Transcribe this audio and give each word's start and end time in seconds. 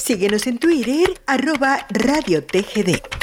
Síguenos 0.00 0.46
en 0.46 0.58
Twitter, 0.58 1.20
arroba 1.26 1.86
Radio 1.90 2.42
TGD. 2.42 3.19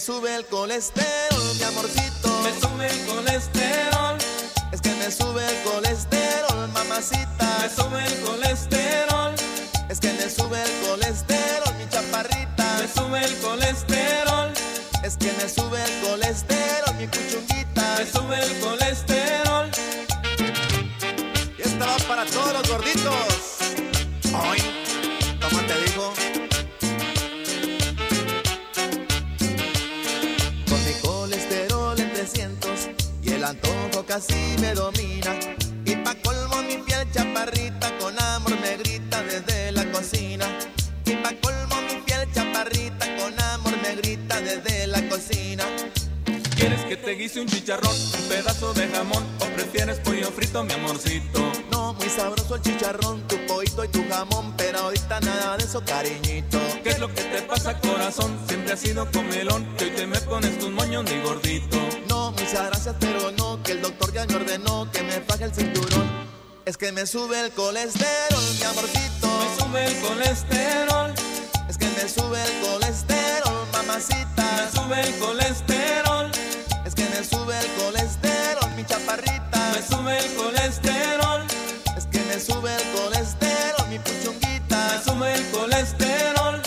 Sube 0.00 0.34
el 0.34 0.44
colesterol, 0.46 1.54
mi 1.56 1.62
amorcito. 1.64 2.28
Antojo 33.48 34.04
casi 34.06 34.56
me 34.60 34.74
domina. 34.74 35.38
Y 35.84 35.96
pa' 35.96 36.14
colmo 36.22 36.62
mi 36.62 36.76
piel 36.78 37.10
chaparrita 37.12 37.96
con 37.98 38.20
amor 38.20 38.60
me 38.60 38.76
grita 38.76 39.22
desde 39.22 39.72
la 39.72 39.90
cocina. 39.90 40.46
Y 41.06 41.14
pa' 41.16 41.32
colmo 41.40 41.76
mi 41.88 42.00
piel 42.02 42.30
chaparrita 42.32 43.06
con 43.16 43.40
amor 43.40 43.74
me 43.82 43.96
grita 43.96 44.40
desde 44.40 44.86
la 44.86 45.08
cocina. 45.08 45.64
¿Quieres 46.56 46.84
que 46.84 46.96
te 46.96 47.12
guise 47.12 47.40
un 47.40 47.46
chicharrón, 47.46 47.94
un 47.94 48.28
pedazo 48.28 48.74
de 48.74 48.86
jamón 48.88 49.24
o 49.40 49.44
prefieres 49.54 49.98
pollo 50.00 50.30
frito, 50.30 50.62
mi 50.64 50.74
amorcito? 50.74 51.40
No, 51.70 51.94
muy 51.94 52.08
sabroso 52.10 52.56
el 52.56 52.62
chicharrón, 52.62 53.26
tu 53.28 53.36
pollito 53.46 53.84
y 53.84 53.88
tu 53.88 54.06
jamón, 54.08 54.54
pero 54.58 54.80
ahorita 54.80 55.20
nada 55.20 55.56
de 55.56 55.64
eso, 55.64 55.82
cariñito. 55.84 56.58
¿Qué 56.82 56.90
es 56.90 56.98
lo 56.98 57.08
que 57.14 57.22
te 57.22 57.42
pasa, 57.42 57.78
corazón? 57.78 58.38
Siempre 58.46 58.74
has 58.74 58.80
sido 58.80 59.10
comelón 59.10 59.66
y 59.80 59.84
hoy 59.84 59.90
te 59.90 60.06
me 60.06 60.20
pones 60.20 60.58
tus 60.58 60.70
moños, 60.70 61.04
mi 61.04 61.18
gordito. 61.22 61.78
Muchas 62.38 62.66
gracias, 62.66 62.94
pero 63.00 63.30
no, 63.32 63.62
que 63.62 63.72
el 63.72 63.82
doctor 63.82 64.12
ya 64.12 64.26
me 64.26 64.36
ordenó 64.36 64.90
que 64.90 65.02
me 65.02 65.20
faje 65.20 65.44
el 65.44 65.54
cinturón. 65.54 66.08
Es 66.64 66.76
que 66.76 66.92
me 66.92 67.06
sube 67.06 67.40
el 67.40 67.52
colesterol, 67.52 68.44
mi 68.58 68.62
amorcito. 68.64 69.28
Me 69.38 69.64
sube 69.64 69.86
el 69.86 70.00
colesterol. 70.00 71.14
Es 71.68 71.78
que 71.78 71.86
me 71.86 72.08
sube 72.08 72.42
el 72.42 72.66
colesterol, 72.66 73.66
mamacita. 73.72 74.44
Me 74.56 74.78
sube 74.78 75.00
el 75.00 75.18
colesterol 75.18 75.78
me 77.18 77.24
sube 77.24 77.58
el 77.58 77.66
colesterol, 77.82 78.70
mi 78.76 78.84
chaparrita. 78.84 79.72
Me 79.74 79.82
sube 79.82 80.18
el 80.18 80.34
colesterol. 80.34 81.42
Es 81.96 82.06
que 82.06 82.20
me 82.20 82.38
sube 82.38 82.70
el 82.76 82.92
colesterol, 82.92 83.88
mi 83.88 83.98
puchunguita. 83.98 84.78
Me 84.92 85.04
sube 85.04 85.34
el 85.34 85.50
colesterol. 85.50 86.62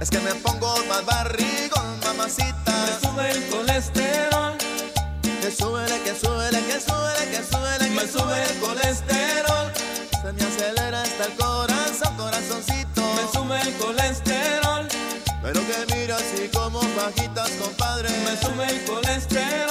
Es 0.00 0.10
que 0.10 0.18
me 0.18 0.34
pongo 0.36 0.74
más 0.88 1.04
barrigón, 1.06 2.00
mamacita. 2.04 2.72
Me 2.86 3.08
sube 3.08 3.30
el 3.30 3.42
colesterol. 3.48 3.71
Que 5.52 5.58
sube, 5.58 5.84
que 5.84 6.14
sube, 6.14 6.48
que 6.50 6.80
sube, 6.80 7.30
que 7.30 7.42
sube, 7.44 7.90
me 7.90 8.08
sube 8.08 8.42
el 8.42 8.58
colesterol. 8.58 9.70
Se 10.22 10.32
me 10.32 10.44
acelera 10.44 11.02
hasta 11.02 11.24
el 11.26 11.32
corazón, 11.34 12.16
corazoncito. 12.16 13.02
Me 13.02 13.30
sube 13.30 13.60
el 13.60 13.74
colesterol. 13.76 14.88
Pero 15.42 15.60
que 15.66 15.94
mira 15.94 16.16
así 16.16 16.48
como 16.54 16.80
bajitas, 16.96 17.50
compadre. 17.60 18.08
Me 18.24 18.34
sube 18.38 18.66
el 18.66 18.84
colesterol. 18.86 19.61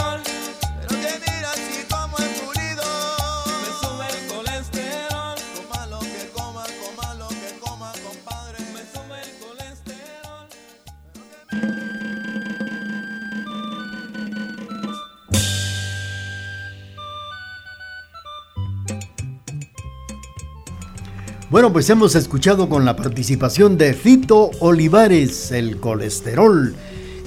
Bueno, 21.51 21.73
pues 21.73 21.89
hemos 21.89 22.15
escuchado 22.15 22.69
con 22.69 22.85
la 22.85 22.95
participación 22.95 23.77
de 23.77 23.93
Fito 23.93 24.51
Olivares, 24.61 25.51
el 25.51 25.81
colesterol. 25.81 26.73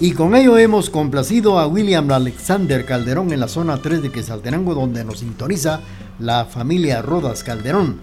Y 0.01 0.12
con 0.12 0.35
ello 0.35 0.57
hemos 0.57 0.89
complacido 0.89 1.59
a 1.59 1.67
William 1.67 2.11
Alexander 2.11 2.87
Calderón 2.87 3.35
en 3.35 3.41
la 3.41 3.49
zona 3.49 3.77
3 3.77 4.01
de 4.01 4.11
Quesaltenango, 4.11 4.75
donde 4.75 5.05
nos 5.05 5.19
sintoniza 5.19 5.83
la 6.19 6.47
familia 6.47 7.03
Rodas 7.03 7.45
Calderón. 7.45 8.01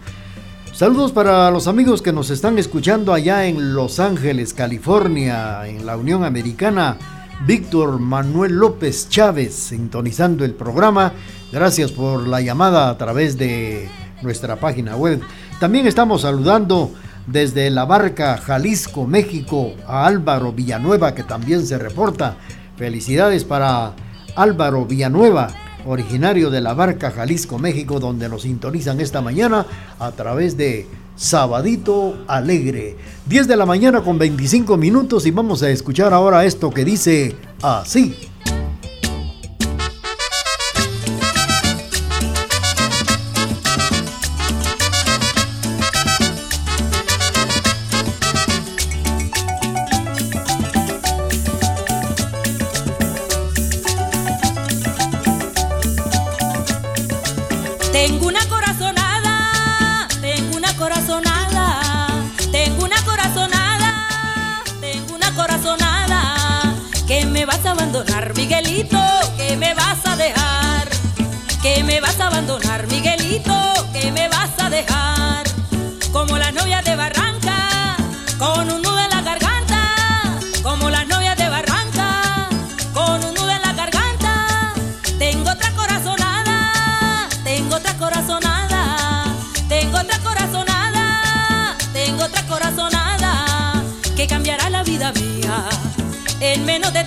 Saludos 0.72 1.12
para 1.12 1.50
los 1.50 1.66
amigos 1.66 2.04
que 2.04 2.14
nos 2.14 2.30
están 2.30 2.60
escuchando 2.60 3.14
allá 3.14 3.48
en 3.48 3.74
Los 3.74 4.00
Ángeles, 4.00 4.54
California, 4.54 5.68
en 5.68 5.88
la 5.88 5.98
Unión 5.98 6.24
Americana. 6.24 7.00
Víctor 7.48 7.98
Manuel 7.98 8.52
López 8.54 9.10
Chávez 9.10 9.56
sintonizando 9.56 10.46
el 10.46 10.54
programa. 10.54 11.14
Gracias 11.52 11.92
por 11.92 12.28
la 12.28 12.42
llamada 12.42 12.92
a 12.92 12.98
través 13.00 13.40
de 13.40 13.90
nuestra 14.22 14.58
página 14.58 14.96
web. 14.96 15.20
También 15.62 15.86
estamos 15.86 16.24
saludando 16.24 16.90
desde 17.28 17.70
La 17.70 17.86
Barca, 17.86 18.36
Jalisco, 18.38 19.06
México, 19.06 19.74
a 19.86 20.08
Álvaro 20.08 20.52
Villanueva, 20.54 21.14
que 21.14 21.22
también 21.22 21.68
se 21.68 21.78
reporta. 21.78 22.36
Felicidades 22.78 23.44
para 23.44 23.94
Álvaro 24.36 24.88
Villanueva, 24.88 25.50
originario 25.86 26.50
de 26.50 26.62
La 26.62 26.74
Barca, 26.74 27.12
Jalisco, 27.12 27.60
México, 27.60 28.00
donde 28.00 28.28
nos 28.28 28.42
sintonizan 28.42 29.00
esta 29.02 29.22
mañana 29.22 29.68
a 30.00 30.12
través 30.14 30.58
de 30.58 30.88
Sabadito 31.16 32.24
Alegre. 32.28 32.98
10 33.28 33.48
de 33.48 33.56
la 33.56 33.68
mañana 33.68 34.02
con 34.02 34.18
25 34.18 34.78
minutos 34.78 35.28
y 35.28 35.32
vamos 35.32 35.62
a 35.62 35.70
escuchar 35.70 36.12
ahora 36.12 36.44
esto 36.44 36.72
que 36.72 36.84
dice 36.84 37.36
así. 37.62 38.31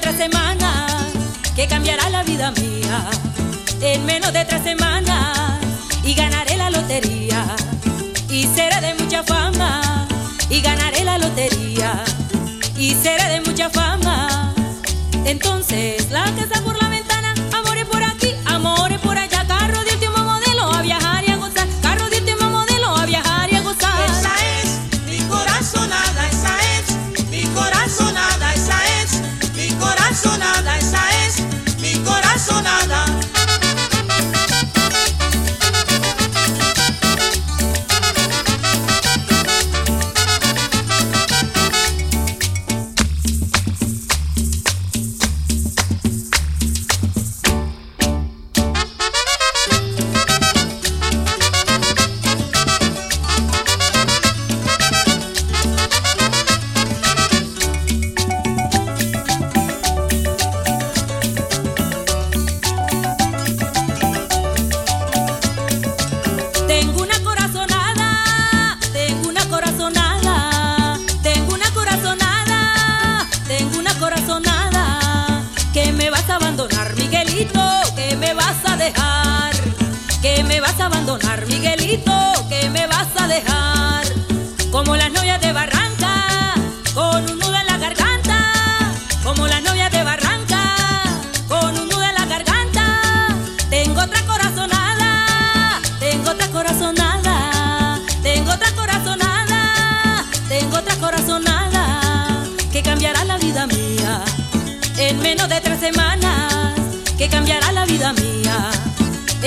Tres 0.05 0.17
semanas, 0.19 1.13
que 1.57 1.67
cambiará 1.67 2.11
la 2.11 2.23
vida 2.25 2.51
mía. 2.51 2.74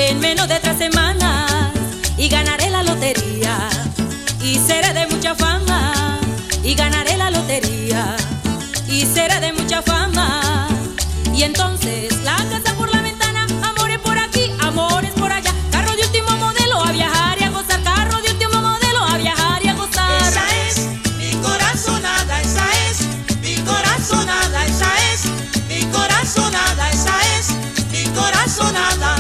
En 0.08 0.20
menos 0.22 0.48
de 0.48 0.58
tres 0.60 0.78
semanas, 0.78 1.52
y 2.18 2.30
ganaré 2.30 2.70
la 2.70 2.82
lotería, 2.82 3.70
y 4.42 4.56
seré 4.56 4.94
de 4.94 5.06
mucha 5.08 5.36
fama, 5.36 6.20
y 6.64 6.76
ganaré 6.76 7.18
la 7.18 7.30
lotería, 7.30 8.16
y 8.88 9.06
seré 9.06 9.40
de 9.42 9.52
mucha 9.52 9.82
fama, 9.82 10.68
y 11.34 11.44
entonces 11.44 12.22
la 12.24 12.38
casa 12.50 12.74
por 12.76 12.90
la 12.90 13.02
ventana, 13.02 13.46
amores 13.64 14.00
por 14.00 14.18
aquí, 14.18 14.52
amores 14.62 15.12
por 15.12 15.32
allá, 15.32 15.52
carro 15.72 15.94
de 15.98 16.04
último 16.04 16.38
modelo, 16.38 16.84
a 16.86 16.92
viajar 16.94 17.38
y 17.42 17.44
a 17.44 17.50
gozar, 17.50 17.84
carro 17.84 18.22
de 18.22 18.32
último 18.32 18.62
modelo, 18.62 19.04
a 19.04 19.18
viajar 19.18 19.66
y 19.66 19.68
a 19.68 19.74
gozar. 19.74 20.22
Esa 20.22 20.46
es 20.68 20.88
mi 21.18 21.32
corazonada, 21.42 22.42
esa 22.42 22.66
es 22.90 23.02
mi 23.42 23.56
corazonada, 23.66 24.66
esa 24.66 24.90
es 25.12 25.26
mi 25.68 25.84
corazonada, 25.92 26.90
esa 26.92 27.16
es 27.38 27.50
mi 27.92 28.04
corazonada. 28.16 29.17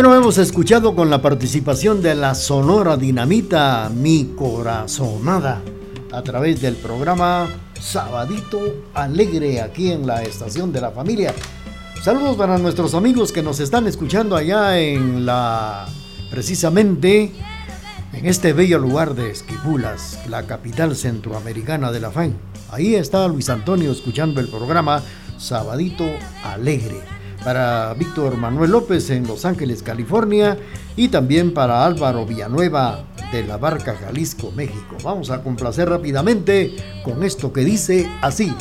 Bueno, 0.00 0.16
hemos 0.16 0.38
escuchado 0.38 0.94
con 0.94 1.10
la 1.10 1.20
participación 1.20 2.00
de 2.00 2.14
la 2.14 2.34
Sonora 2.34 2.96
Dinamita 2.96 3.90
Mi 3.94 4.32
Corazonada 4.34 5.60
a 6.10 6.22
través 6.22 6.62
del 6.62 6.76
programa 6.76 7.50
Sabadito 7.78 8.60
Alegre 8.94 9.60
aquí 9.60 9.92
en 9.92 10.06
la 10.06 10.22
estación 10.22 10.72
de 10.72 10.80
la 10.80 10.90
familia. 10.90 11.34
Saludos 12.02 12.36
para 12.38 12.56
nuestros 12.56 12.94
amigos 12.94 13.30
que 13.30 13.42
nos 13.42 13.60
están 13.60 13.86
escuchando 13.86 14.36
allá 14.36 14.80
en 14.80 15.26
la 15.26 15.86
precisamente 16.30 17.32
en 18.14 18.24
este 18.24 18.54
bello 18.54 18.78
lugar 18.78 19.14
de 19.14 19.30
Esquipulas, 19.30 20.18
la 20.30 20.46
capital 20.46 20.96
centroamericana 20.96 21.92
de 21.92 22.00
la 22.00 22.10
FAN. 22.10 22.38
Ahí 22.70 22.94
está 22.94 23.28
Luis 23.28 23.50
Antonio 23.50 23.92
escuchando 23.92 24.40
el 24.40 24.48
programa 24.48 25.02
Sabadito 25.36 26.06
Alegre. 26.42 27.19
Para 27.44 27.94
Víctor 27.94 28.36
Manuel 28.36 28.72
López 28.72 29.10
en 29.10 29.26
Los 29.26 29.44
Ángeles, 29.44 29.82
California. 29.82 30.58
Y 30.96 31.08
también 31.08 31.54
para 31.54 31.84
Álvaro 31.84 32.26
Villanueva 32.26 33.04
de 33.32 33.44
la 33.44 33.56
Barca, 33.56 33.96
Jalisco, 33.96 34.52
México. 34.54 34.96
Vamos 35.02 35.30
a 35.30 35.42
complacer 35.42 35.88
rápidamente 35.88 36.74
con 37.04 37.22
esto 37.22 37.52
que 37.52 37.64
dice 37.64 38.08
así. 38.20 38.52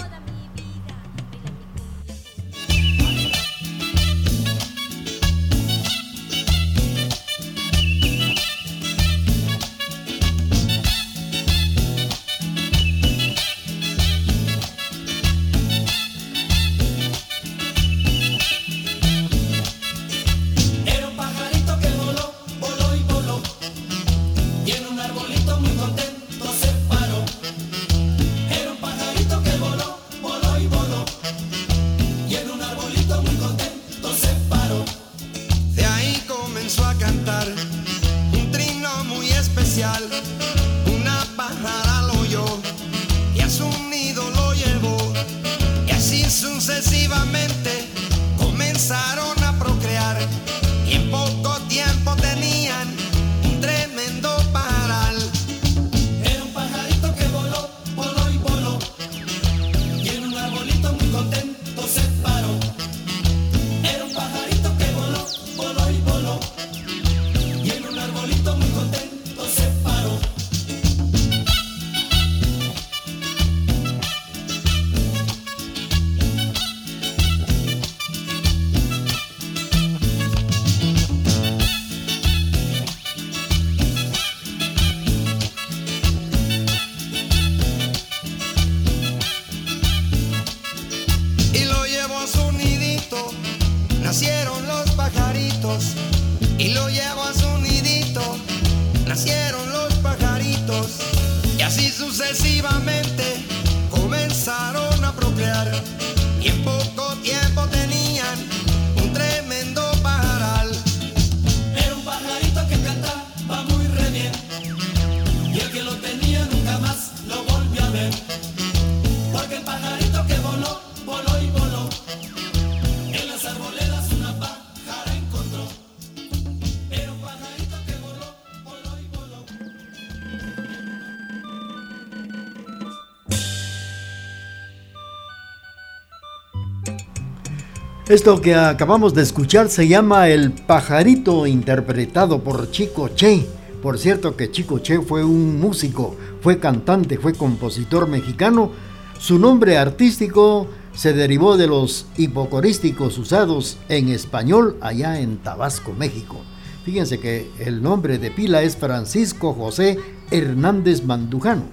Esto 138.09 138.41
que 138.41 138.55
acabamos 138.55 139.13
de 139.13 139.21
escuchar 139.21 139.69
se 139.69 139.87
llama 139.87 140.29
El 140.29 140.51
pajarito 140.51 141.45
interpretado 141.45 142.43
por 142.43 142.71
Chico 142.71 143.09
Che. 143.09 143.45
Por 143.83 143.99
cierto 143.99 144.35
que 144.35 144.49
Chico 144.49 144.79
Che 144.79 144.99
fue 144.99 145.23
un 145.23 145.59
músico, 145.59 146.15
fue 146.41 146.57
cantante, 146.57 147.19
fue 147.19 147.35
compositor 147.35 148.07
mexicano. 148.07 148.71
Su 149.19 149.37
nombre 149.37 149.77
artístico 149.77 150.65
se 150.91 151.13
derivó 151.13 151.55
de 151.55 151.67
los 151.67 152.07
hipocorísticos 152.17 153.15
usados 153.19 153.77
en 153.89 154.09
español 154.09 154.77
allá 154.81 155.19
en 155.19 155.37
Tabasco, 155.37 155.93
México. 155.93 156.37
Fíjense 156.85 157.19
que 157.19 157.51
el 157.59 157.83
nombre 157.83 158.17
de 158.17 158.31
pila 158.31 158.63
es 158.63 158.75
Francisco 158.75 159.53
José 159.53 159.99
Hernández 160.31 161.03
Mandujano. 161.03 161.65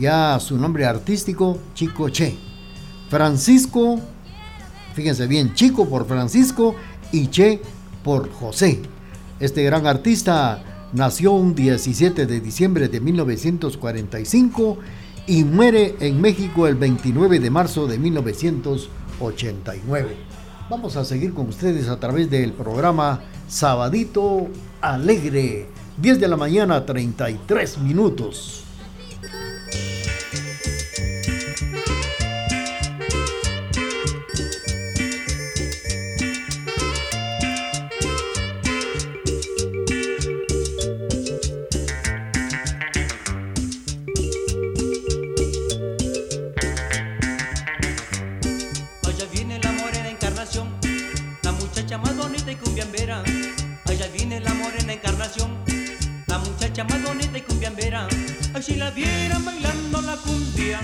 Ya 0.00 0.36
su 0.40 0.58
nombre 0.58 0.84
artístico, 0.84 1.58
Chico 1.74 2.08
Che. 2.08 2.36
Francisco 3.08 4.00
Fíjense 5.00 5.26
bien, 5.26 5.54
Chico 5.54 5.88
por 5.88 6.06
Francisco 6.06 6.74
y 7.10 7.28
Che 7.28 7.62
por 8.04 8.30
José. 8.30 8.82
Este 9.40 9.62
gran 9.62 9.86
artista 9.86 10.62
nació 10.92 11.32
un 11.32 11.54
17 11.54 12.26
de 12.26 12.38
diciembre 12.38 12.88
de 12.88 13.00
1945 13.00 14.76
y 15.26 15.44
muere 15.44 15.96
en 16.00 16.20
México 16.20 16.66
el 16.66 16.74
29 16.74 17.40
de 17.40 17.48
marzo 17.48 17.86
de 17.86 17.98
1989. 17.98 20.16
Vamos 20.68 20.96
a 20.96 21.06
seguir 21.06 21.32
con 21.32 21.48
ustedes 21.48 21.88
a 21.88 21.98
través 21.98 22.28
del 22.28 22.52
programa 22.52 23.22
Sabadito 23.48 24.48
Alegre, 24.82 25.66
10 25.96 26.20
de 26.20 26.28
la 26.28 26.36
mañana 26.36 26.84
33 26.84 27.78
minutos. 27.78 28.64
Bailando 60.24 60.26
la 60.26 60.32
cumbia, 60.32 60.80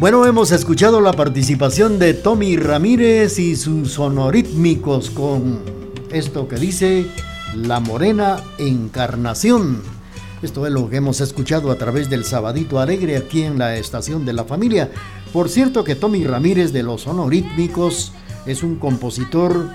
Bueno, 0.00 0.24
hemos 0.26 0.52
escuchado 0.52 1.00
la 1.00 1.12
participación 1.12 1.98
de 1.98 2.14
Tommy 2.14 2.56
Ramírez 2.56 3.40
y 3.40 3.56
sus 3.56 3.94
sonorítmicos 3.94 5.10
con 5.10 5.58
esto 6.12 6.46
que 6.46 6.54
dice 6.54 7.06
La 7.56 7.80
Morena 7.80 8.36
Encarnación. 8.58 9.82
Esto 10.40 10.68
es 10.68 10.72
lo 10.72 10.88
que 10.88 10.98
hemos 10.98 11.20
escuchado 11.20 11.72
a 11.72 11.78
través 11.78 12.08
del 12.08 12.24
Sabadito 12.24 12.78
Alegre 12.78 13.16
aquí 13.16 13.42
en 13.42 13.58
la 13.58 13.76
estación 13.76 14.24
de 14.24 14.34
la 14.34 14.44
familia. 14.44 14.88
Por 15.32 15.48
cierto 15.48 15.82
que 15.82 15.96
Tommy 15.96 16.24
Ramírez 16.24 16.72
de 16.72 16.84
los 16.84 17.02
sonorítmicos 17.02 18.12
es 18.46 18.62
un 18.62 18.76
compositor 18.76 19.68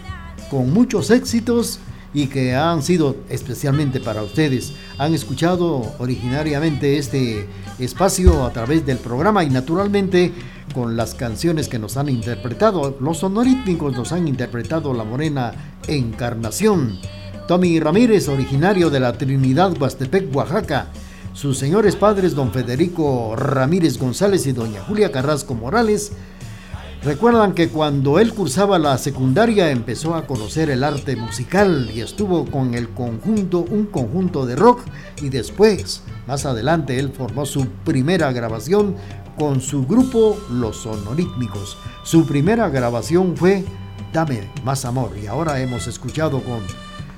con 0.50 0.72
muchos 0.72 1.12
éxitos 1.12 1.80
y 2.14 2.28
que 2.28 2.56
han 2.56 2.82
sido 2.82 3.18
especialmente 3.28 4.00
para 4.00 4.24
ustedes. 4.24 4.72
Han 4.98 5.14
escuchado 5.14 5.94
originariamente 6.00 6.98
este 6.98 7.48
espacio 7.80 8.46
a 8.46 8.54
través 8.54 8.86
del 8.86 8.98
programa 8.98 9.44
y 9.44 9.50
naturalmente 9.50 10.32
con 10.74 10.96
las 10.96 11.16
canciones 11.16 11.68
que 11.68 11.80
nos 11.80 11.98
han 11.98 12.10
interpretado. 12.10 12.98
Los 13.00 13.20
sonorítmicos 13.20 13.96
nos 13.96 14.12
han 14.12 14.28
interpretado 14.28 14.94
La 14.94 15.04
Morena 15.04 15.54
Encarnación. 15.88 17.00
Tommy 17.48 17.80
Ramírez, 17.80 18.30
originario 18.30 18.90
de 18.90 19.00
la 19.00 19.14
Trinidad 19.14 19.80
Huastepec, 19.80 20.34
Oaxaca. 20.36 20.88
Sus 21.34 21.58
señores 21.58 21.96
padres, 21.96 22.36
don 22.36 22.52
Federico 22.52 23.36
Ramírez 23.36 23.98
González 23.98 24.46
y 24.46 24.52
doña 24.52 24.82
Julia 24.82 25.12
Carrasco 25.12 25.56
Morales, 25.56 26.12
recuerdan 27.04 27.54
que 27.54 27.70
cuando 27.70 28.20
él 28.20 28.34
cursaba 28.34 28.80
la 28.80 28.98
secundaria 28.98 29.72
empezó 29.72 30.16
a 30.16 30.26
conocer 30.26 30.70
el 30.70 30.84
arte 30.84 31.16
musical 31.16 31.90
y 31.94 32.02
estuvo 32.02 32.46
con 32.46 32.74
el 32.74 32.90
conjunto, 32.90 33.60
un 33.60 33.86
conjunto 33.86 34.46
de 34.46 34.56
rock 34.56 34.82
y 35.22 35.30
después, 35.30 36.04
más 36.28 36.46
adelante, 36.46 37.00
él 37.00 37.12
formó 37.12 37.46
su 37.46 37.68
primera 37.84 38.32
grabación 38.32 38.96
con 39.38 39.62
su 39.62 39.86
grupo 39.86 40.38
Los 40.52 40.78
Sonorítmicos. 40.78 41.78
Su 42.04 42.26
primera 42.26 42.70
grabación 42.70 43.36
fue 43.36 43.66
Dame 44.14 44.48
más 44.64 44.86
amor 44.86 45.12
y 45.22 45.26
ahora 45.26 45.60
hemos 45.60 45.88
escuchado 45.88 46.44
con 46.44 46.60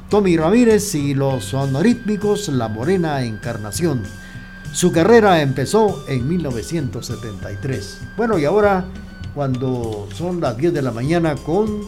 Tommy 0.09 0.37
Ramírez 0.37 0.95
y 0.95 1.13
los 1.13 1.43
sonorítmicos 1.43 2.47
La 2.47 2.69
Morena 2.69 3.21
Encarnación. 3.23 4.03
Su 4.71 4.93
carrera 4.93 5.41
empezó 5.41 6.05
en 6.07 6.27
1973. 6.27 7.99
Bueno, 8.15 8.37
y 8.37 8.45
ahora, 8.45 8.85
cuando 9.35 10.07
son 10.15 10.39
las 10.39 10.57
10 10.57 10.73
de 10.73 10.81
la 10.81 10.91
mañana 10.91 11.35
con 11.35 11.81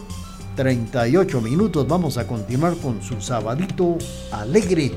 38 0.54 1.40
minutos, 1.40 1.88
vamos 1.88 2.18
a 2.18 2.26
continuar 2.26 2.74
con 2.76 3.02
su 3.02 3.20
sabadito 3.22 3.96
alegre. 4.30 4.92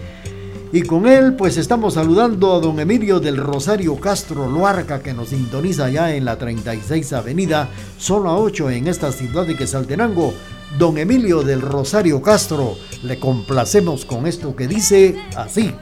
Y 0.73 0.83
con 0.83 1.07
él, 1.07 1.35
pues 1.35 1.57
estamos 1.57 1.95
saludando 1.95 2.53
a 2.53 2.59
don 2.59 2.79
Emilio 2.79 3.19
del 3.19 3.37
Rosario 3.37 3.95
Castro 3.95 4.49
Loarca, 4.49 4.99
que 5.01 5.13
nos 5.13 5.29
sintoniza 5.29 5.89
ya 5.89 6.13
en 6.13 6.25
la 6.25 6.37
36 6.37 7.13
Avenida, 7.13 7.69
zona 7.97 8.35
8 8.35 8.69
en 8.71 8.87
esta 8.87 9.11
ciudad 9.11 9.45
de 9.45 9.55
Quesaltenango. 9.55 10.33
Don 10.77 10.97
Emilio 10.97 11.43
del 11.43 11.61
Rosario 11.61 12.21
Castro, 12.21 12.75
le 13.03 13.19
complacemos 13.19 14.05
con 14.05 14.27
esto 14.27 14.55
que 14.55 14.67
dice 14.67 15.15
así. 15.35 15.73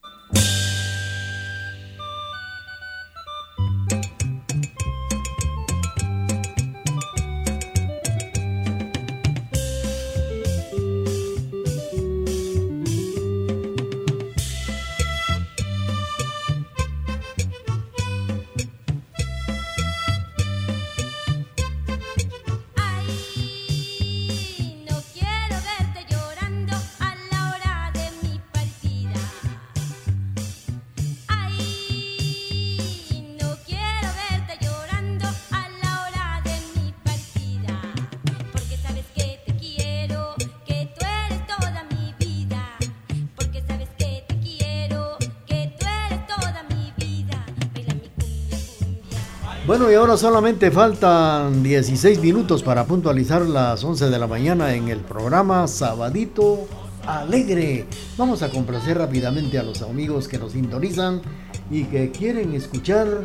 Bueno, 49.66 49.90
y 49.90 49.94
ahora 49.94 50.16
solamente 50.16 50.70
faltan 50.70 51.64
16 51.64 52.20
minutos 52.20 52.62
para 52.62 52.84
puntualizar 52.84 53.42
las 53.42 53.82
11 53.82 54.10
de 54.10 54.18
la 54.20 54.28
mañana 54.28 54.72
en 54.74 54.86
el 54.86 55.00
programa 55.00 55.66
Sabadito 55.66 56.68
Alegre. 57.04 57.84
Vamos 58.16 58.42
a 58.42 58.50
complacer 58.50 58.98
rápidamente 58.98 59.58
a 59.58 59.64
los 59.64 59.82
amigos 59.82 60.28
que 60.28 60.38
nos 60.38 60.52
sintonizan 60.52 61.20
y 61.68 61.82
que 61.82 62.12
quieren 62.12 62.54
escuchar 62.54 63.24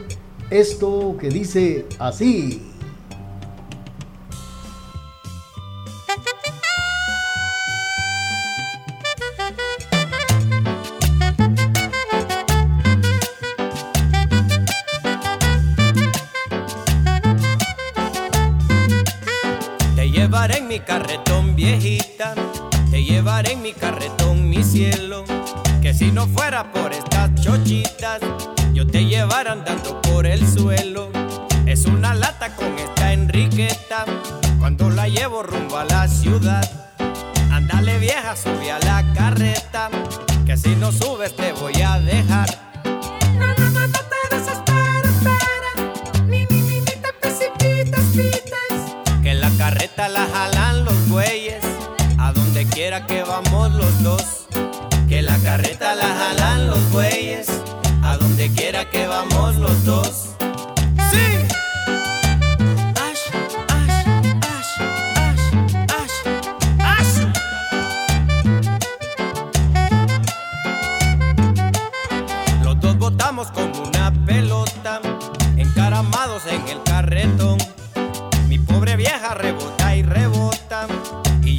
esto 0.49 1.15
que 1.19 1.29
dice 1.29 1.85
así. 1.99 2.70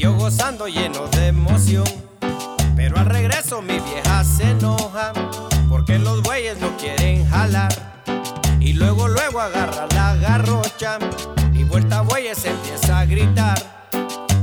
Yo 0.02 0.14
gozando 0.14 0.66
lleno 0.66 1.06
de 1.12 1.28
emoción. 1.28 1.84
Pero 2.74 2.98
al 2.98 3.06
regreso 3.06 3.62
mi 3.62 3.78
vieja 3.78 4.24
se 4.24 4.50
enoja, 4.50 5.12
porque 5.68 5.96
los 6.00 6.22
bueyes 6.22 6.58
no 6.58 6.76
quieren 6.76 7.24
jalar. 7.30 7.72
Y 8.58 8.72
luego, 8.72 9.06
luego 9.06 9.40
agarra 9.40 9.86
la 9.94 10.16
garrocha, 10.16 10.98
y 11.54 11.62
vuelta 11.62 12.00
bueyes 12.00 12.44
empieza 12.44 12.98
a 12.98 13.04
gritar. 13.04 13.88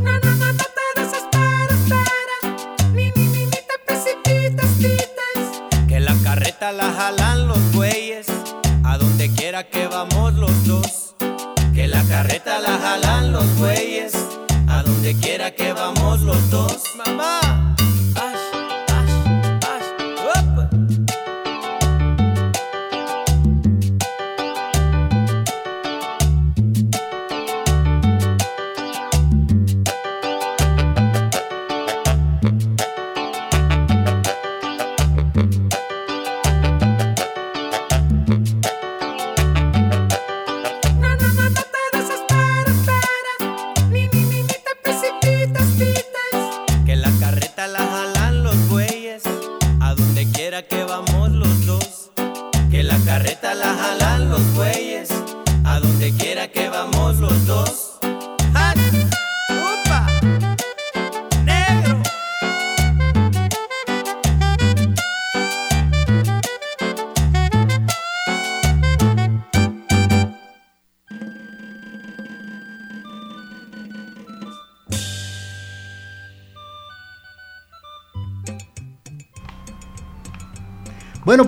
No, 0.01 0.13
no, 0.23 0.31
no, 0.35 0.53
no 0.53 0.63
te 0.77 1.01
desesperes, 1.01 1.77
espera. 1.77 2.91
Ni, 2.93 3.11
ni, 3.11 3.27
ni, 3.27 3.45
ni 3.45 3.51
te 3.51 3.75
precipites, 3.85 4.69
pites. 4.77 5.87
Que 5.89 5.99
la 5.99 6.15
carreta 6.23 6.71
la 6.71 6.89
jalan 6.93 7.49
los 7.49 7.73
bueyes, 7.73 8.27
a 8.85 8.97
donde 8.97 9.29
quiera 9.33 9.65
que 9.65 9.87
vamos 9.87 10.35
los 10.35 10.65
dos. 10.65 11.15
Que 11.73 11.87
la 11.87 12.01
carreta 12.03 12.59
la 12.59 12.77
jalan 12.77 13.08
a 13.08 13.08
donde 15.09 15.27
quiera 15.27 15.51
que 15.51 15.73
vamos 15.73 16.21
los 16.21 16.49
dos. 16.51 16.83
Mamá. 16.95 17.48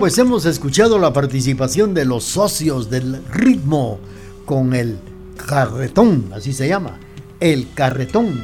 Pues 0.02 0.18
hemos 0.18 0.46
escuchado 0.46 0.98
la 0.98 1.12
participación 1.12 1.94
de 1.94 2.04
los 2.04 2.24
socios 2.24 2.90
del 2.90 3.24
ritmo 3.30 4.00
con 4.44 4.74
el 4.74 4.98
carretón, 5.46 6.32
así 6.34 6.52
se 6.52 6.66
llama, 6.66 6.98
el 7.38 7.72
carretón. 7.72 8.42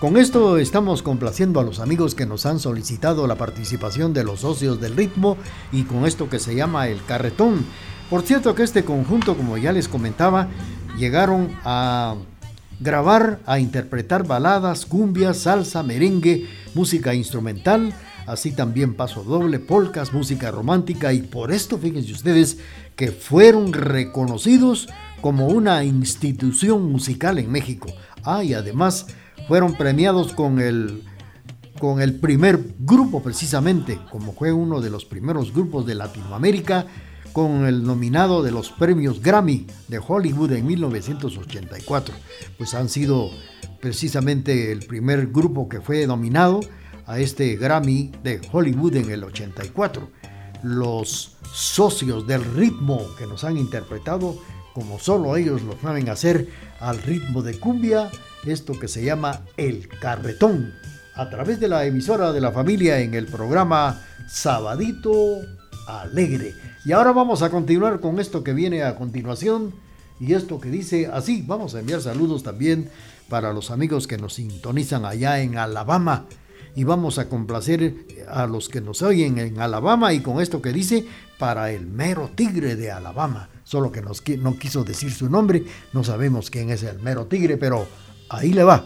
Con 0.00 0.16
esto 0.16 0.56
estamos 0.56 1.02
complaciendo 1.02 1.60
a 1.60 1.64
los 1.64 1.80
amigos 1.80 2.14
que 2.14 2.24
nos 2.24 2.46
han 2.46 2.58
solicitado 2.58 3.26
la 3.26 3.34
participación 3.34 4.14
de 4.14 4.24
los 4.24 4.40
socios 4.40 4.80
del 4.80 4.96
ritmo 4.96 5.36
y 5.70 5.82
con 5.82 6.06
esto 6.06 6.30
que 6.30 6.38
se 6.38 6.54
llama 6.54 6.88
el 6.88 7.04
carretón. 7.04 7.66
Por 8.08 8.22
cierto 8.22 8.54
que 8.54 8.62
este 8.62 8.82
conjunto, 8.82 9.36
como 9.36 9.58
ya 9.58 9.72
les 9.72 9.86
comentaba, 9.86 10.48
llegaron 10.96 11.54
a 11.62 12.14
grabar, 12.80 13.40
a 13.44 13.58
interpretar 13.58 14.26
baladas, 14.26 14.86
cumbias, 14.86 15.40
salsa, 15.40 15.82
merengue, 15.82 16.48
música 16.74 17.12
instrumental, 17.12 17.92
así 18.30 18.52
también 18.52 18.94
paso 18.94 19.24
doble, 19.24 19.58
polcas, 19.58 20.12
música 20.12 20.50
romántica 20.50 21.12
y 21.12 21.22
por 21.22 21.50
esto 21.50 21.78
fíjense 21.78 22.12
ustedes 22.12 22.58
que 22.94 23.08
fueron 23.10 23.72
reconocidos 23.72 24.88
como 25.20 25.48
una 25.48 25.82
institución 25.84 26.90
musical 26.90 27.38
en 27.38 27.50
México. 27.50 27.88
Ah, 28.22 28.44
y 28.44 28.54
además 28.54 29.06
fueron 29.48 29.74
premiados 29.74 30.32
con 30.32 30.60
el 30.60 31.02
con 31.78 32.02
el 32.02 32.20
primer 32.20 32.60
grupo 32.78 33.22
precisamente, 33.22 33.98
como 34.10 34.34
fue 34.34 34.52
uno 34.52 34.82
de 34.82 34.90
los 34.90 35.06
primeros 35.06 35.52
grupos 35.54 35.86
de 35.86 35.94
Latinoamérica, 35.94 36.86
con 37.32 37.64
el 37.64 37.82
nominado 37.84 38.42
de 38.42 38.50
los 38.50 38.70
premios 38.70 39.22
Grammy 39.22 39.66
de 39.88 39.98
Hollywood 39.98 40.52
en 40.52 40.66
1984. 40.66 42.14
Pues 42.58 42.74
han 42.74 42.90
sido 42.90 43.30
precisamente 43.80 44.72
el 44.72 44.80
primer 44.80 45.28
grupo 45.28 45.70
que 45.70 45.80
fue 45.80 46.06
nominado 46.06 46.60
a 47.10 47.18
este 47.18 47.56
Grammy 47.56 48.12
de 48.22 48.40
Hollywood 48.52 48.94
en 48.94 49.10
el 49.10 49.24
84. 49.24 50.08
Los 50.62 51.36
socios 51.52 52.24
del 52.24 52.44
ritmo 52.54 53.04
que 53.18 53.26
nos 53.26 53.42
han 53.42 53.56
interpretado 53.56 54.38
como 54.74 55.00
solo 55.00 55.36
ellos 55.36 55.62
lo 55.62 55.76
saben 55.80 56.08
hacer 56.08 56.48
al 56.78 57.02
ritmo 57.02 57.42
de 57.42 57.58
cumbia, 57.58 58.10
esto 58.46 58.78
que 58.78 58.86
se 58.86 59.02
llama 59.02 59.40
el 59.56 59.88
carretón 59.88 60.72
a 61.16 61.28
través 61.28 61.58
de 61.58 61.66
la 61.66 61.84
emisora 61.84 62.30
de 62.30 62.40
la 62.40 62.52
familia 62.52 63.00
en 63.00 63.14
el 63.14 63.26
programa 63.26 64.00
Sabadito 64.28 65.40
Alegre. 65.88 66.54
Y 66.84 66.92
ahora 66.92 67.10
vamos 67.10 67.42
a 67.42 67.50
continuar 67.50 67.98
con 67.98 68.20
esto 68.20 68.44
que 68.44 68.52
viene 68.52 68.84
a 68.84 68.94
continuación 68.94 69.74
y 70.20 70.34
esto 70.34 70.60
que 70.60 70.70
dice 70.70 71.08
así. 71.12 71.42
Vamos 71.44 71.74
a 71.74 71.80
enviar 71.80 72.02
saludos 72.02 72.44
también 72.44 72.88
para 73.28 73.52
los 73.52 73.72
amigos 73.72 74.06
que 74.06 74.16
nos 74.16 74.34
sintonizan 74.34 75.04
allá 75.04 75.40
en 75.40 75.58
Alabama. 75.58 76.26
Y 76.74 76.84
vamos 76.84 77.18
a 77.18 77.28
complacer 77.28 77.94
a 78.28 78.46
los 78.46 78.68
que 78.68 78.80
nos 78.80 79.02
oyen 79.02 79.38
en 79.38 79.60
Alabama 79.60 80.12
y 80.12 80.20
con 80.20 80.40
esto 80.40 80.62
que 80.62 80.72
dice 80.72 81.04
para 81.38 81.70
el 81.72 81.86
mero 81.86 82.30
tigre 82.34 82.76
de 82.76 82.90
Alabama. 82.90 83.48
Solo 83.64 83.90
que 83.90 84.02
nos, 84.02 84.22
no 84.38 84.58
quiso 84.58 84.84
decir 84.84 85.12
su 85.12 85.28
nombre, 85.28 85.64
no 85.92 86.04
sabemos 86.04 86.50
quién 86.50 86.70
es 86.70 86.82
el 86.82 87.00
mero 87.00 87.26
tigre, 87.26 87.56
pero 87.56 87.86
ahí 88.28 88.52
le 88.52 88.64
va. 88.64 88.84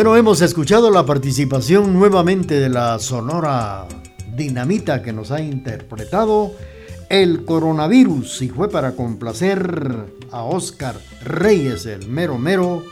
Bueno, 0.00 0.16
hemos 0.16 0.40
escuchado 0.40 0.90
la 0.90 1.04
participación 1.04 1.92
nuevamente 1.92 2.58
de 2.58 2.70
la 2.70 2.98
Sonora 2.98 3.86
Dinamita 4.34 5.02
que 5.02 5.12
nos 5.12 5.30
ha 5.30 5.42
interpretado 5.42 6.54
el 7.10 7.44
coronavirus 7.44 8.40
y 8.40 8.48
fue 8.48 8.70
para 8.70 8.92
complacer 8.96 10.06
a 10.30 10.44
Oscar 10.44 10.98
Reyes, 11.22 11.84
el 11.84 12.08
mero 12.08 12.38
mero, 12.38 12.82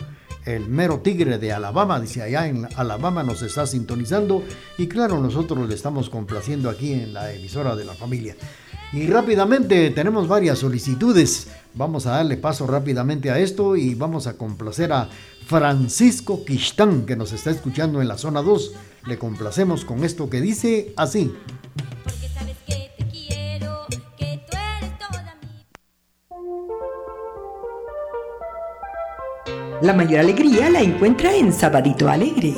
el 0.45 0.69
mero 0.69 1.01
tigre 1.01 1.39
de 1.39 1.51
Alabama, 1.51 1.99
dice 1.99 2.21
allá 2.21 2.47
en 2.47 2.69
Alabama 2.77 3.23
nos 3.23 3.41
está 3.41 3.67
sintonizando 3.67 4.45
y 4.77 4.87
claro, 4.87 5.19
nosotros 5.19 5.67
le 5.67 5.75
estamos 5.75 6.11
complaciendo 6.11 6.69
aquí 6.69 6.93
en 6.93 7.15
la 7.15 7.33
emisora 7.33 7.75
de 7.75 7.87
la 7.87 7.95
familia. 7.95 8.37
Y 8.93 9.07
rápidamente 9.07 9.91
tenemos 9.93 10.29
varias 10.29 10.59
solicitudes. 10.59 11.49
Vamos 11.79 12.07
a 12.07 12.11
darle 12.11 12.37
paso 12.37 12.67
rápidamente 12.67 13.31
a 13.31 13.39
esto 13.39 13.77
y 13.77 13.95
vamos 13.95 14.27
a 14.27 14.37
complacer 14.37 14.93
a 14.93 15.09
Francisco 15.47 16.45
Quistán 16.45 17.07
que 17.07 17.15
nos 17.15 17.33
está 17.33 17.53
escuchando 17.53 18.03
en 18.03 18.09
la 18.09 18.19
zona 18.19 18.43
2. 18.43 18.73
Le 19.07 19.17
complacemos 19.17 19.85
con 19.85 20.03
esto 20.03 20.29
que 20.29 20.41
dice 20.41 20.93
así. 20.97 21.33
Porque 22.03 22.29
sabes 22.35 22.57
que 22.67 22.91
te 22.99 23.07
quiero, 23.09 23.87
que 24.17 24.43
tú 24.51 24.57
eres 24.77 24.99
toda 24.99 25.37
mi 25.41 25.49
La 29.87 29.93
mayor 29.93 30.19
alegría 30.19 30.71
la 30.71 30.81
encuentra 30.81 31.33
en 31.33 31.53
Sabadito 31.53 32.09
Alegre. 32.09 32.57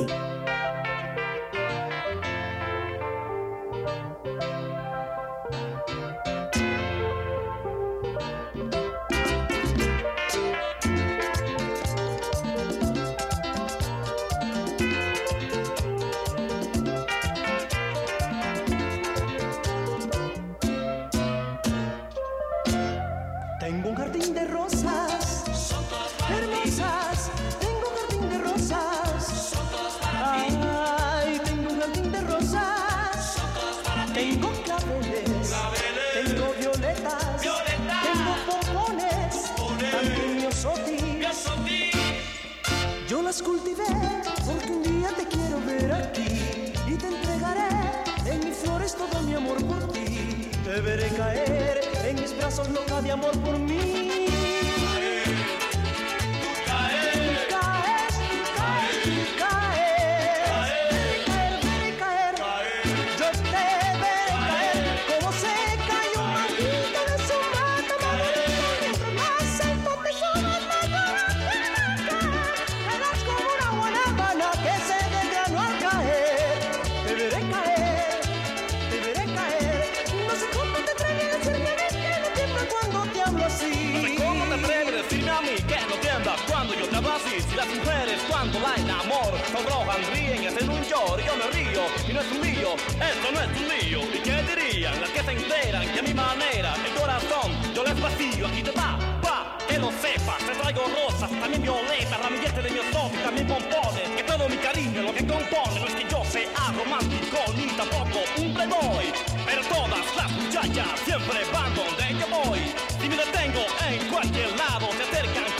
Enamoro 89.10 89.38
sonrojan, 89.50 90.00
ríen 90.12 90.42
y 90.42 90.46
hacen 90.46 90.68
un 90.68 90.82
lloro 90.82 91.20
y 91.20 91.26
yo 91.26 91.36
me 91.36 91.46
río 91.50 91.82
y 92.08 92.12
no 92.12 92.20
es 92.20 92.32
un 92.32 92.40
lío, 92.40 92.74
esto 92.74 93.32
no 93.32 93.40
es 93.40 93.60
un 93.60 93.68
lío. 93.68 94.00
¿Y 94.14 94.18
qué 94.22 94.42
dirían 94.42 95.00
las 95.00 95.10
que 95.10 95.22
se 95.22 95.32
enteran 95.32 95.92
que 95.92 95.98
a 95.98 96.02
mi 96.02 96.14
manera 96.14 96.74
el 96.84 96.94
corazón 97.00 97.74
yo 97.74 97.84
les 97.84 98.00
vacío 98.00 98.46
aquí 98.46 98.62
te 98.62 98.70
va, 98.70 98.98
va, 99.24 99.58
que 99.68 99.78
lo 99.78 99.90
sepas. 99.90 100.38
Te 100.38 100.52
traigo 100.54 100.82
rosas, 100.86 101.30
también 101.30 101.62
violetas, 101.62 102.20
ramilletes 102.20 102.62
de 102.62 102.70
miosopis, 102.70 103.22
también 103.22 103.46
pompones. 103.46 104.08
Que 104.16 104.22
todo 104.22 104.48
mi 104.48 104.56
cariño 104.56 105.02
lo 105.02 105.12
que 105.12 105.26
compone 105.26 105.80
no 105.80 105.86
es 105.86 105.94
que 105.94 106.06
yo 106.08 106.24
sea 106.24 106.72
romántico 106.76 107.38
ni 107.56 107.66
tampoco 107.74 108.18
un 108.38 108.54
playboy. 108.54 109.06
Pero 109.46 109.62
todas 109.62 110.16
las 110.16 110.30
muchachas 110.32 110.86
siempre 111.04 111.38
van 111.52 111.74
donde 111.74 112.06
yo 112.14 112.26
voy. 112.28 112.60
Si 113.00 113.08
me 113.08 113.16
detengo 113.16 113.64
en 113.88 114.08
cualquier 114.08 114.50
lado, 114.56 114.88
se 114.96 115.02
acercan 115.02 115.59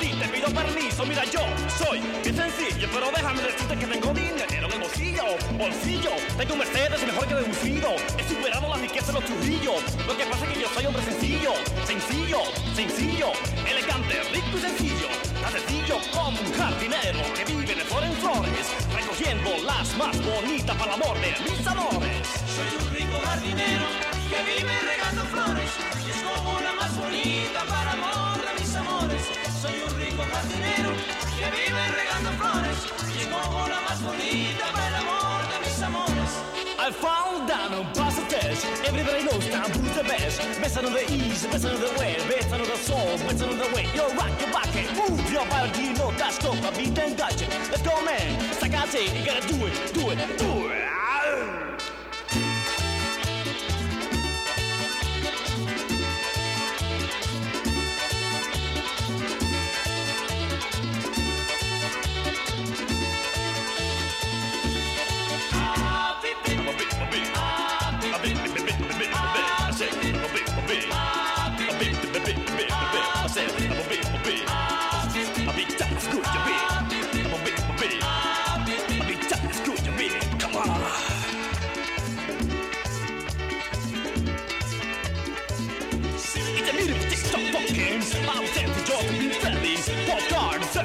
te 0.00 0.28
pido 0.28 0.48
permiso. 0.48 1.04
Mira, 1.06 1.24
yo 1.24 1.40
soy 1.78 2.00
bien 2.22 2.36
sencillo, 2.36 2.88
pero 2.92 3.10
déjame 3.14 3.42
decirte 3.42 3.76
que 3.76 3.86
tengo 3.86 4.12
dinero 4.12 4.66
en 4.66 4.72
el 4.72 4.80
bolsillo, 4.80 5.24
bolsillo. 5.58 6.10
Tengo 6.36 6.52
un 6.54 6.58
Mercedes 6.58 7.06
mejor 7.06 7.26
que 7.26 7.34
deducido. 7.34 7.88
He 8.18 8.28
superado 8.28 8.68
la 8.68 8.76
riqueza 8.76 9.06
de 9.06 9.12
los 9.14 9.24
churrillos. 9.24 9.82
Lo 10.06 10.16
que 10.16 10.24
pasa 10.24 10.44
es 10.46 10.52
que 10.52 10.60
yo 10.62 10.68
soy 10.74 10.86
hombre 10.86 11.02
sencillo, 11.02 11.52
sencillo, 11.86 12.38
sencillo, 12.74 13.28
elegante, 13.68 14.20
rico 14.32 14.56
y 14.56 14.60
sencillo. 14.60 15.08
Tan 15.42 15.52
sencillo 15.52 15.96
como 16.12 16.40
un 16.40 16.52
jardinero 16.52 17.20
que 17.34 17.44
vive 17.44 17.74
de 17.74 17.84
flor 17.84 18.04
en 18.04 18.14
flores, 18.14 18.66
recogiendo 18.94 19.50
las 19.64 19.96
más 19.96 20.16
bonitas 20.24 20.76
para 20.76 20.94
el 20.94 21.02
amor 21.02 21.16
de 21.20 21.30
mis 21.44 21.66
amores. 21.66 22.26
Soy 22.54 22.70
un 22.80 22.94
rico 22.94 23.18
jardinero 23.24 23.86
que 24.30 24.38
vive 24.42 24.74
regando 24.80 25.22
flores 25.24 25.70
y 26.06 26.10
es 26.10 26.22
como 26.22 26.60
la 26.60 26.72
más 26.72 26.96
bonita 26.96 27.64
para 27.68 27.92
amor 27.92 28.23
vive 31.54 31.82
regando 31.98 32.30
flores 32.38 32.78
la 33.68 33.80
más 33.80 34.02
bonita 34.02 34.64
para 34.72 34.88
el 34.88 34.94
amor 34.94 35.40
de 35.50 35.56
mis 35.60 35.82
amores. 35.82 36.30
I 36.78 36.90
found 36.90 37.48
down 37.48 37.72
on 37.72 37.86
Paso 37.94 38.22
Test. 38.28 38.66
Everybody 38.84 39.24
knows 39.24 39.46
down 39.48 39.70
who's 39.70 39.94
the 39.94 40.04
best. 40.04 40.38
Best 40.60 40.76
on 40.78 40.92
the 40.92 41.04
east, 41.12 41.50
best 41.50 41.64
on 41.64 41.80
the 41.80 41.90
west, 41.98 42.28
best 42.28 42.52
on 42.52 42.60
the 42.60 42.76
soul, 42.76 43.16
best 43.26 43.42
on 43.42 43.56
the 43.56 43.68
way. 43.74 43.86
You're 43.94 44.12
rock 44.14 44.32
your 44.40 44.50
and 44.52 44.90
move 44.98 45.32
your 45.32 45.46
body. 45.46 45.82
You 45.82 45.94
know 45.94 46.10
that's 46.18 46.38
dope. 46.38 46.62
I 46.62 46.70
beat 46.76 46.98
and 46.98 47.16
dodge 47.16 47.42
it. 47.42 47.48
Let's 47.70 47.82
go, 47.82 47.94
man. 48.04 48.50
It's 48.50 48.60
like 48.60 48.74
I 48.74 48.86
say, 48.86 49.04
you 49.16 49.24
gotta 49.24 49.46
do 49.48 49.66
it, 49.66 49.74
do 49.94 50.10
it, 50.10 50.18
do 50.38 50.68
it. 50.68 51.73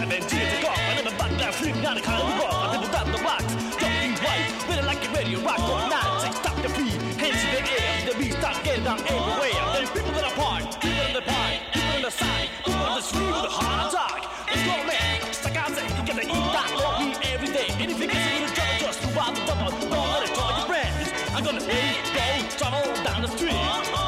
trying 0.08 0.22
tears 0.28 0.54
to 0.54 0.66
cough. 0.66 0.80
I 0.80 0.96
never 0.96 1.12
thought 1.12 1.32
that 1.40 1.54
sleep, 1.54 1.76
not 1.84 1.98
a 1.98 2.02
kind 2.02 2.22
of 2.22 2.40
rock. 2.40 2.54
I 2.54 2.78
never 2.78 2.88
thought 2.88 3.08
the 3.12 3.22
box, 3.24 3.44
something 3.76 4.14
white. 4.24 4.48
Better 4.68 4.86
like 4.86 5.02
a 5.04 5.10
radio 5.12 5.40
rock 5.42 5.60
or 5.60 5.82
not. 5.90 6.24
Take 6.24 6.36
stop 6.40 6.56
the 6.64 6.70
beat, 6.70 7.00
hands 7.20 7.42
in 7.44 7.52
the 7.52 7.64
air. 7.68 7.92
The 8.08 8.14
beat 8.20 8.34
start 8.34 8.64
getting 8.64 8.84
down 8.84 9.00
everywhere. 9.00 9.60
There's 9.74 9.92
people 9.92 10.12
that 10.16 10.26
are 10.26 10.34
apart, 10.34 10.80
people 10.80 11.04
in 11.04 11.14
the 11.14 11.26
park, 11.26 11.56
people 11.74 11.96
in 11.96 12.02
the 12.04 12.12
side, 12.12 12.50
people 12.64 12.80
on 12.80 12.96
the 12.96 13.04
street 13.04 13.28
with 13.28 13.52
a 13.52 13.54
heart 13.54 13.92
attack. 13.92 14.22
Let's 14.48 14.64
go, 14.64 14.76
man. 14.88 15.34
Stuck 15.34 15.56
out 15.58 15.72
there, 15.76 15.90
you 15.90 16.04
gotta 16.08 16.26
eat 16.26 16.48
that 16.56 16.70
long 16.80 16.96
meat 17.04 17.18
every 17.34 17.52
day. 17.52 17.68
Anything 17.80 18.08
that's 18.08 18.24
a 18.24 18.32
little 18.40 18.56
trouble, 18.56 18.80
just 18.80 19.00
throughout 19.04 19.34
the 19.36 19.44
double. 19.44 19.72
Don't 19.84 20.10
let 20.16 20.24
it 20.24 20.34
draw 20.36 20.50
your 20.58 20.68
breath. 20.68 20.96
I'm 21.36 21.44
gonna 21.44 21.64
hate, 21.64 22.00
go, 22.16 22.28
travel 22.56 22.84
down 23.04 23.22
the 23.22 23.32
street. 23.36 23.60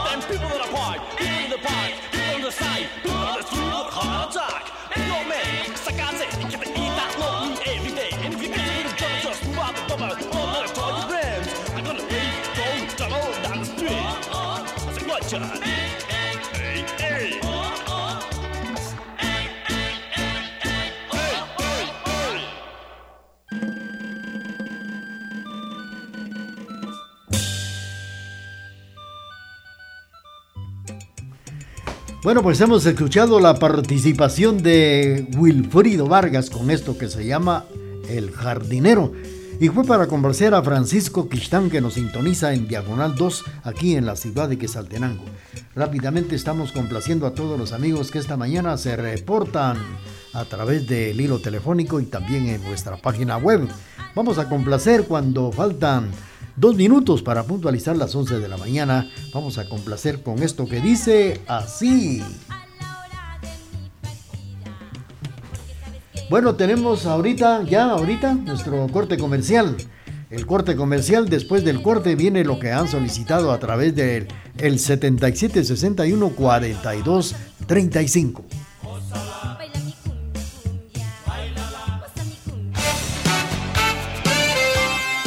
Then 0.08 0.20
people 0.24 0.48
that 0.56 0.62
are 0.64 0.72
apart, 0.72 1.00
people 1.20 1.44
in 1.46 1.52
the 1.52 1.60
park 1.60 2.11
side. 2.52 2.88
Go 3.04 3.12
to 3.12 3.56
the 3.56 3.82
hard 3.96 4.30
attack. 4.30 4.72
No 5.08 5.24
man, 5.28 5.66
Sakaze, 5.76 6.50
keep 6.50 6.62
it 6.62 6.78
easy. 6.78 6.91
Bueno, 32.24 32.44
pues 32.44 32.62
hemos 32.62 32.86
escuchado 32.86 33.40
la 33.40 33.56
participación 33.56 34.62
de 34.62 35.28
Wilfrido 35.36 36.06
Vargas 36.06 36.52
con 36.52 36.70
esto 36.70 36.96
que 36.96 37.10
se 37.10 37.26
llama 37.26 37.66
El 38.08 38.30
Jardinero. 38.30 39.12
Y 39.60 39.70
fue 39.70 39.84
para 39.86 40.06
conversar 40.06 40.54
a 40.54 40.62
Francisco 40.62 41.28
Quistán 41.28 41.72
que 41.72 41.82
nos 41.82 41.96
sintoniza 41.96 42.54
en 42.54 42.68
Diagonal 42.68 43.16
2 43.16 43.44
aquí 43.64 43.96
en 43.96 44.06
la 44.06 44.16
ciudad 44.16 44.50
de 44.50 44.60
Quesaltenango. 44.60 45.24
Rápidamente 45.74 46.36
estamos 46.36 46.72
complaciendo 46.72 47.26
a 47.26 47.34
todos 47.34 47.58
los 47.58 47.74
amigos 47.74 48.12
que 48.12 48.20
esta 48.20 48.38
mañana 48.38 48.78
se 48.78 48.96
reportan 48.96 49.78
a 50.34 50.46
través 50.46 50.86
del 50.86 51.20
hilo 51.20 51.40
telefónico 51.40 52.00
y 52.00 52.06
también 52.06 52.50
en 52.50 52.62
nuestra 52.62 52.98
página 52.98 53.38
web. 53.38 53.68
Vamos 54.14 54.38
a 54.38 54.48
complacer 54.48 55.06
cuando 55.06 55.52
faltan 55.52 56.12
dos 56.56 56.76
minutos 56.76 57.22
para 57.22 57.44
puntualizar 57.44 57.98
las 57.98 58.16
11 58.16 58.40
de 58.40 58.48
la 58.48 58.58
mañana. 58.58 59.10
Vamos 59.34 59.58
a 59.58 59.68
complacer 59.68 60.22
con 60.22 60.42
esto 60.44 60.68
que 60.68 60.82
dice 60.82 61.42
así. 61.48 62.22
Bueno, 66.30 66.56
tenemos 66.56 67.06
ahorita, 67.06 67.64
ya 67.64 67.92
ahorita, 67.92 68.34
nuestro 68.36 68.88
corte 68.88 69.18
comercial. 69.18 69.76
El 70.30 70.46
corte 70.46 70.78
comercial, 70.78 71.28
después 71.28 71.66
del 71.66 71.82
corte 71.82 72.16
viene 72.16 72.46
lo 72.46 72.58
que 72.58 72.72
han 72.72 72.88
solicitado 72.88 73.52
a 73.52 73.60
través 73.60 73.94
del 73.96 74.30
el 74.58 74.80
7761 74.80 76.30
42 76.30 77.36
35. 77.68 78.46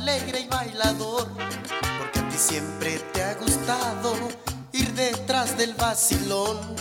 alegre 0.08 0.40
y 0.40 0.48
bailador. 0.48 1.28
Porque 1.98 2.18
a 2.20 2.28
ti 2.28 2.36
siempre 2.38 2.98
te 3.12 3.22
ha 3.22 3.34
gustado 3.34 4.14
ir 4.72 4.92
detrás 4.94 5.56
del 5.56 5.74
vacilón. 5.74 6.77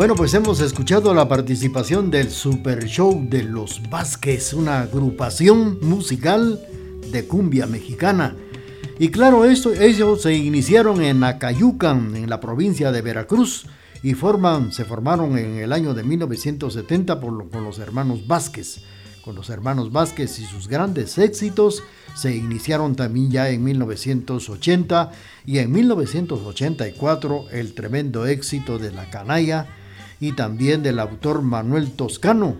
Bueno, 0.00 0.14
pues 0.14 0.32
hemos 0.32 0.62
escuchado 0.62 1.12
la 1.12 1.28
participación 1.28 2.10
del 2.10 2.30
Super 2.30 2.86
Show 2.86 3.26
de 3.28 3.42
los 3.42 3.82
Vázquez, 3.90 4.54
una 4.54 4.80
agrupación 4.80 5.78
musical 5.82 6.58
de 7.12 7.26
cumbia 7.26 7.66
mexicana. 7.66 8.34
Y 8.98 9.10
claro, 9.10 9.44
esto, 9.44 9.74
ellos 9.74 10.22
se 10.22 10.32
iniciaron 10.32 11.02
en 11.02 11.22
Acayucan, 11.22 12.16
en 12.16 12.30
la 12.30 12.40
provincia 12.40 12.92
de 12.92 13.02
Veracruz, 13.02 13.66
y 14.02 14.14
forman, 14.14 14.72
se 14.72 14.86
formaron 14.86 15.36
en 15.36 15.56
el 15.56 15.70
año 15.70 15.92
de 15.92 16.02
1970 16.02 17.20
por 17.20 17.50
con 17.50 17.62
los 17.62 17.78
hermanos 17.78 18.26
Vázquez. 18.26 18.82
con 19.22 19.36
los 19.36 19.50
hermanos 19.50 19.92
Vázquez 19.92 20.38
y 20.38 20.46
sus 20.46 20.66
grandes 20.66 21.18
éxitos 21.18 21.82
se 22.14 22.34
iniciaron 22.34 22.96
también 22.96 23.30
ya 23.30 23.50
en 23.50 23.62
1980 23.62 25.12
y 25.44 25.58
en 25.58 25.70
1984 25.70 27.50
el 27.52 27.74
tremendo 27.74 28.24
éxito 28.24 28.78
de 28.78 28.92
La 28.92 29.10
Canalla 29.10 29.76
y 30.20 30.32
también 30.32 30.82
del 30.82 30.98
autor 30.98 31.42
Manuel 31.42 31.90
Toscano. 31.92 32.56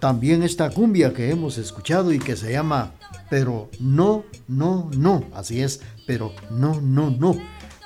También 0.00 0.42
esta 0.42 0.70
cumbia 0.70 1.12
que 1.12 1.30
hemos 1.30 1.58
escuchado 1.58 2.12
y 2.12 2.18
que 2.18 2.36
se 2.36 2.52
llama 2.52 2.94
Pero 3.30 3.70
no, 3.78 4.24
no, 4.48 4.90
no, 4.96 5.24
así 5.34 5.60
es, 5.60 5.80
pero 6.06 6.32
no, 6.50 6.80
no, 6.80 7.10
no, 7.10 7.36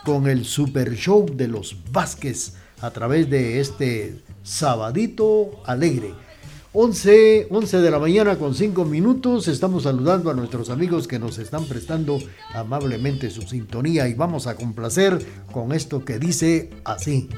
con 0.05 0.29
el 0.29 0.45
super 0.45 0.95
show 0.95 1.27
de 1.33 1.49
los 1.49 1.77
Vázquez 1.93 2.55
a 2.81 2.91
través 2.91 3.29
de 3.29 3.61
este 3.61 4.23
sabadito 4.43 5.63
alegre. 5.67 6.15
11, 6.73 7.49
11 7.51 7.79
de 7.81 7.91
la 7.91 7.99
mañana 7.99 8.39
con 8.39 8.55
5 8.55 8.85
minutos. 8.85 9.49
Estamos 9.49 9.83
saludando 9.83 10.31
a 10.31 10.35
nuestros 10.35 10.71
amigos 10.71 11.09
que 11.09 11.19
nos 11.19 11.39
están 11.39 11.65
prestando 11.65 12.19
amablemente 12.55 13.29
su 13.31 13.43
sintonía 13.43 14.07
y 14.07 14.15
vamos 14.15 14.47
a 14.47 14.55
complacer 14.55 15.19
con 15.53 15.73
esto 15.73 16.05
que 16.05 16.21
dice 16.21 16.71
así. 16.85 17.29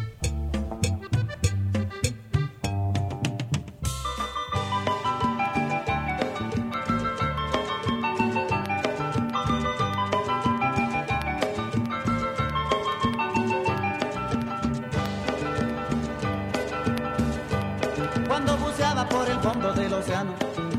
Fondo 19.52 19.72
del 19.74 19.92
océano, 19.92 20.32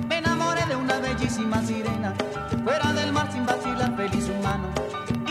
me 0.10 0.18
enamoré 0.18 0.66
de 0.66 0.76
una 0.76 1.00
bellísima 1.00 1.62
sirena. 1.62 2.14
Fuera 2.64 2.92
del 2.94 3.12
mar 3.12 3.32
sin 3.32 3.46
vacilar, 3.46 3.96
feliz 3.96 4.30
humano. 4.30 4.68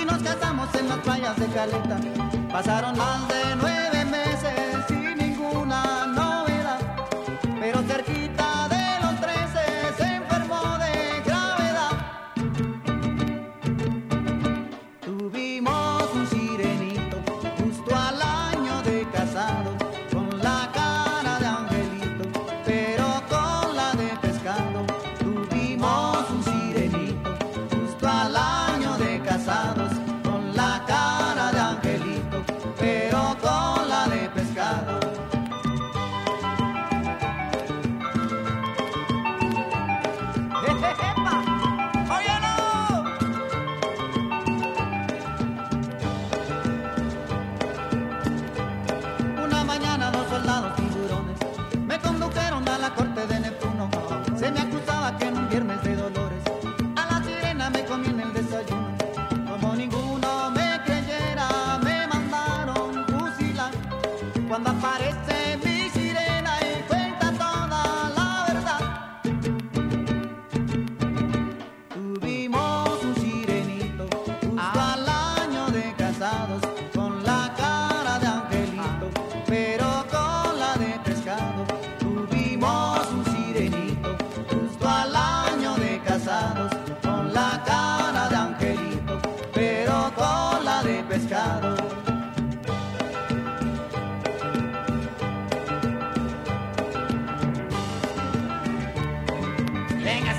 Y 0.01 0.05
nos 0.05 0.23
casamos 0.23 0.69
en 0.75 0.89
las 0.89 0.99
playas 0.99 1.37
de 1.37 1.47
Caleta. 1.47 1.97
Pasaron 2.53 2.97
más 2.97 3.29
de 3.29 3.57
nueve 3.57 3.92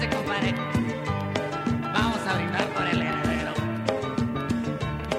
Compadre. 0.09 0.53
Vamos 1.93 2.19
a 2.27 2.33
brindar 2.35 2.67
por 2.73 2.85
el 2.87 3.01
heredero. 3.01 3.53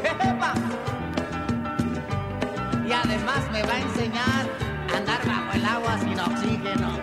¡Epa! 0.03 0.55
Y 2.87 2.93
además 2.93 3.51
me 3.51 3.63
va 3.63 3.75
a 3.75 3.81
enseñar 3.81 4.47
a 4.93 4.97
andar 4.99 5.27
bajo 5.27 5.53
el 5.55 5.65
agua 5.65 5.99
sin 5.99 6.21
oxígeno, 6.21 6.99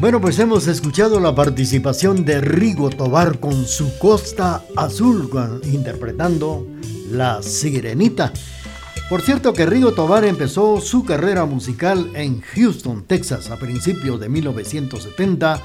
Bueno, 0.00 0.20
pues 0.20 0.38
hemos 0.38 0.68
escuchado 0.68 1.18
la 1.18 1.34
participación 1.34 2.24
de 2.24 2.40
Rigo 2.40 2.88
Tobar 2.88 3.40
con 3.40 3.66
su 3.66 3.98
Costa 3.98 4.62
Azul, 4.76 5.28
interpretando 5.64 6.68
La 7.10 7.42
Sirenita. 7.42 8.32
Por 9.10 9.22
cierto 9.22 9.52
que 9.52 9.66
Rigo 9.66 9.94
Tobar 9.94 10.24
empezó 10.24 10.80
su 10.80 11.04
carrera 11.04 11.46
musical 11.46 12.12
en 12.14 12.42
Houston, 12.42 13.02
Texas, 13.08 13.50
a 13.50 13.56
principios 13.56 14.20
de 14.20 14.28
1970. 14.28 15.60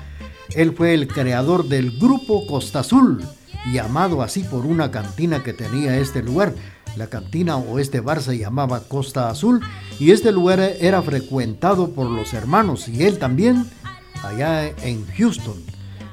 Él 0.55 0.73
fue 0.75 0.95
el 0.95 1.07
creador 1.07 1.67
del 1.67 1.99
grupo 1.99 2.47
Costa 2.47 2.79
Azul 2.79 3.23
llamado 3.71 4.23
así 4.23 4.41
por 4.41 4.65
una 4.65 4.89
cantina 4.89 5.43
que 5.43 5.53
tenía 5.53 5.99
este 5.99 6.23
lugar. 6.23 6.55
La 6.95 7.05
cantina 7.05 7.57
o 7.57 7.77
este 7.77 7.99
bar 7.99 8.23
se 8.23 8.39
llamaba 8.39 8.81
Costa 8.87 9.29
Azul 9.29 9.61
y 9.99 10.09
este 10.09 10.31
lugar 10.31 10.59
era 10.59 11.03
frecuentado 11.03 11.91
por 11.91 12.09
los 12.09 12.33
hermanos 12.33 12.87
y 12.87 13.03
él 13.03 13.19
también 13.19 13.67
allá 14.23 14.67
en 14.67 15.05
Houston. 15.17 15.61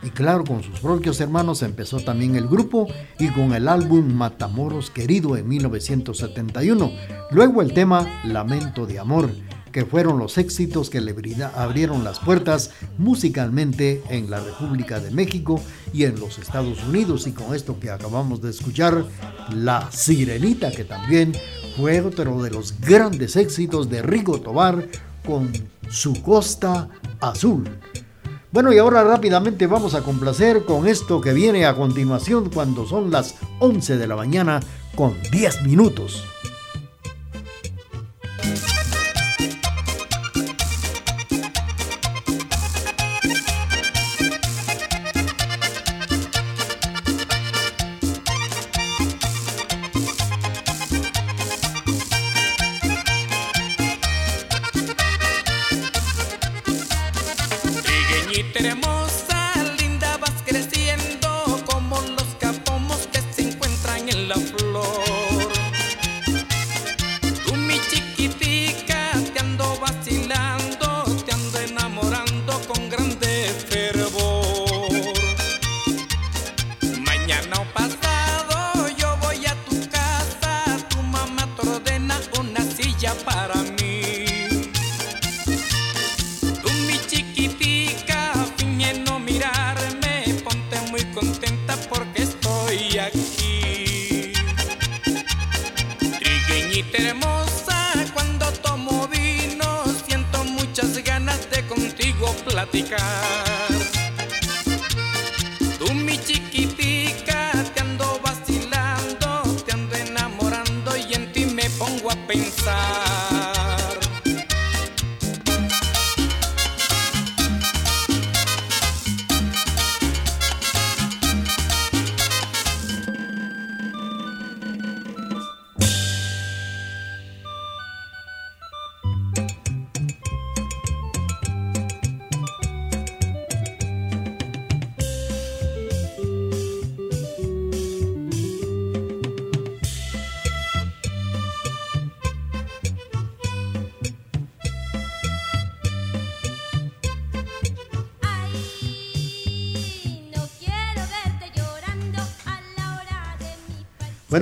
Y 0.03 0.11
claro, 0.11 0.45
con 0.45 0.63
sus 0.63 0.81
propios 0.81 1.21
hermanos 1.21 1.63
empezó 1.63 1.99
también 2.01 2.35
el 2.35 2.49
grupo 2.49 2.89
y 3.19 3.29
con 3.29 3.53
el 3.53 3.69
álbum 3.69 4.15
Matamoros 4.15 4.91
Querido 4.91 5.37
en 5.37 5.47
1971. 5.47 6.91
Luego 7.31 7.61
el 7.61 7.75
tema 7.75 8.23
Lamento 8.25 8.87
de 8.87 8.99
Amor, 8.99 9.31
que 9.73 9.85
fueron 9.85 10.19
los 10.19 10.39
éxitos 10.39 10.89
que 10.89 11.03
le 11.03 11.15
abrieron 11.55 12.03
las 12.03 12.19
puertas 12.19 12.71
musicalmente 12.97 14.03
en 14.09 14.31
la 14.31 14.41
República 14.41 15.01
de 15.01 15.11
México 15.11 15.61
y 15.93 16.05
en 16.05 16.19
los 16.19 16.39
Estados 16.39 16.83
Unidos. 16.85 17.27
Y 17.27 17.33
con 17.33 17.55
esto 17.55 17.79
que 17.79 17.91
acabamos 17.91 18.41
de 18.41 18.51
escuchar, 18.51 19.05
La 19.55 19.91
Sirenita, 19.93 20.71
que 20.73 20.85
también 20.85 21.33
fue 21.77 22.01
otro 22.01 22.43
de 22.43 22.51
los 22.51 22.81
grandes 22.81 23.37
éxitos 23.37 23.91
de 23.91 24.03
Rigo 24.03 24.41
Tobar 24.41 24.89
con 25.27 25.53
su 25.89 26.21
Costa 26.23 26.89
Azul. 27.21 27.69
Bueno, 28.53 28.73
y 28.73 28.79
ahora 28.79 29.05
rápidamente 29.05 29.67
vamos 29.67 29.95
a 29.95 30.03
complacer 30.03 30.65
con 30.65 30.89
esto 30.89 31.21
que 31.21 31.33
viene 31.33 31.67
a 31.67 31.77
continuación 31.77 32.51
cuando 32.51 32.87
son 32.87 33.11
las 33.11 33.37
11 33.61 33.97
de 33.97 34.07
la 34.07 34.17
mañana 34.17 34.61
con 34.97 35.15
10 35.31 35.63
minutos. 35.63 36.25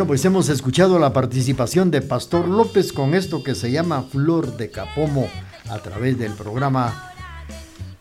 Pues 0.08 0.24
hemos 0.24 0.48
escuchado 0.48 0.98
la 0.98 1.12
participación 1.12 1.90
de 1.90 2.00
Pastor 2.00 2.48
López 2.48 2.94
con 2.94 3.14
esto 3.14 3.42
que 3.42 3.54
se 3.54 3.70
llama 3.70 4.04
Flor 4.04 4.56
de 4.56 4.70
Capomo 4.70 5.28
a 5.68 5.80
través 5.80 6.18
del 6.18 6.32
programa 6.32 7.12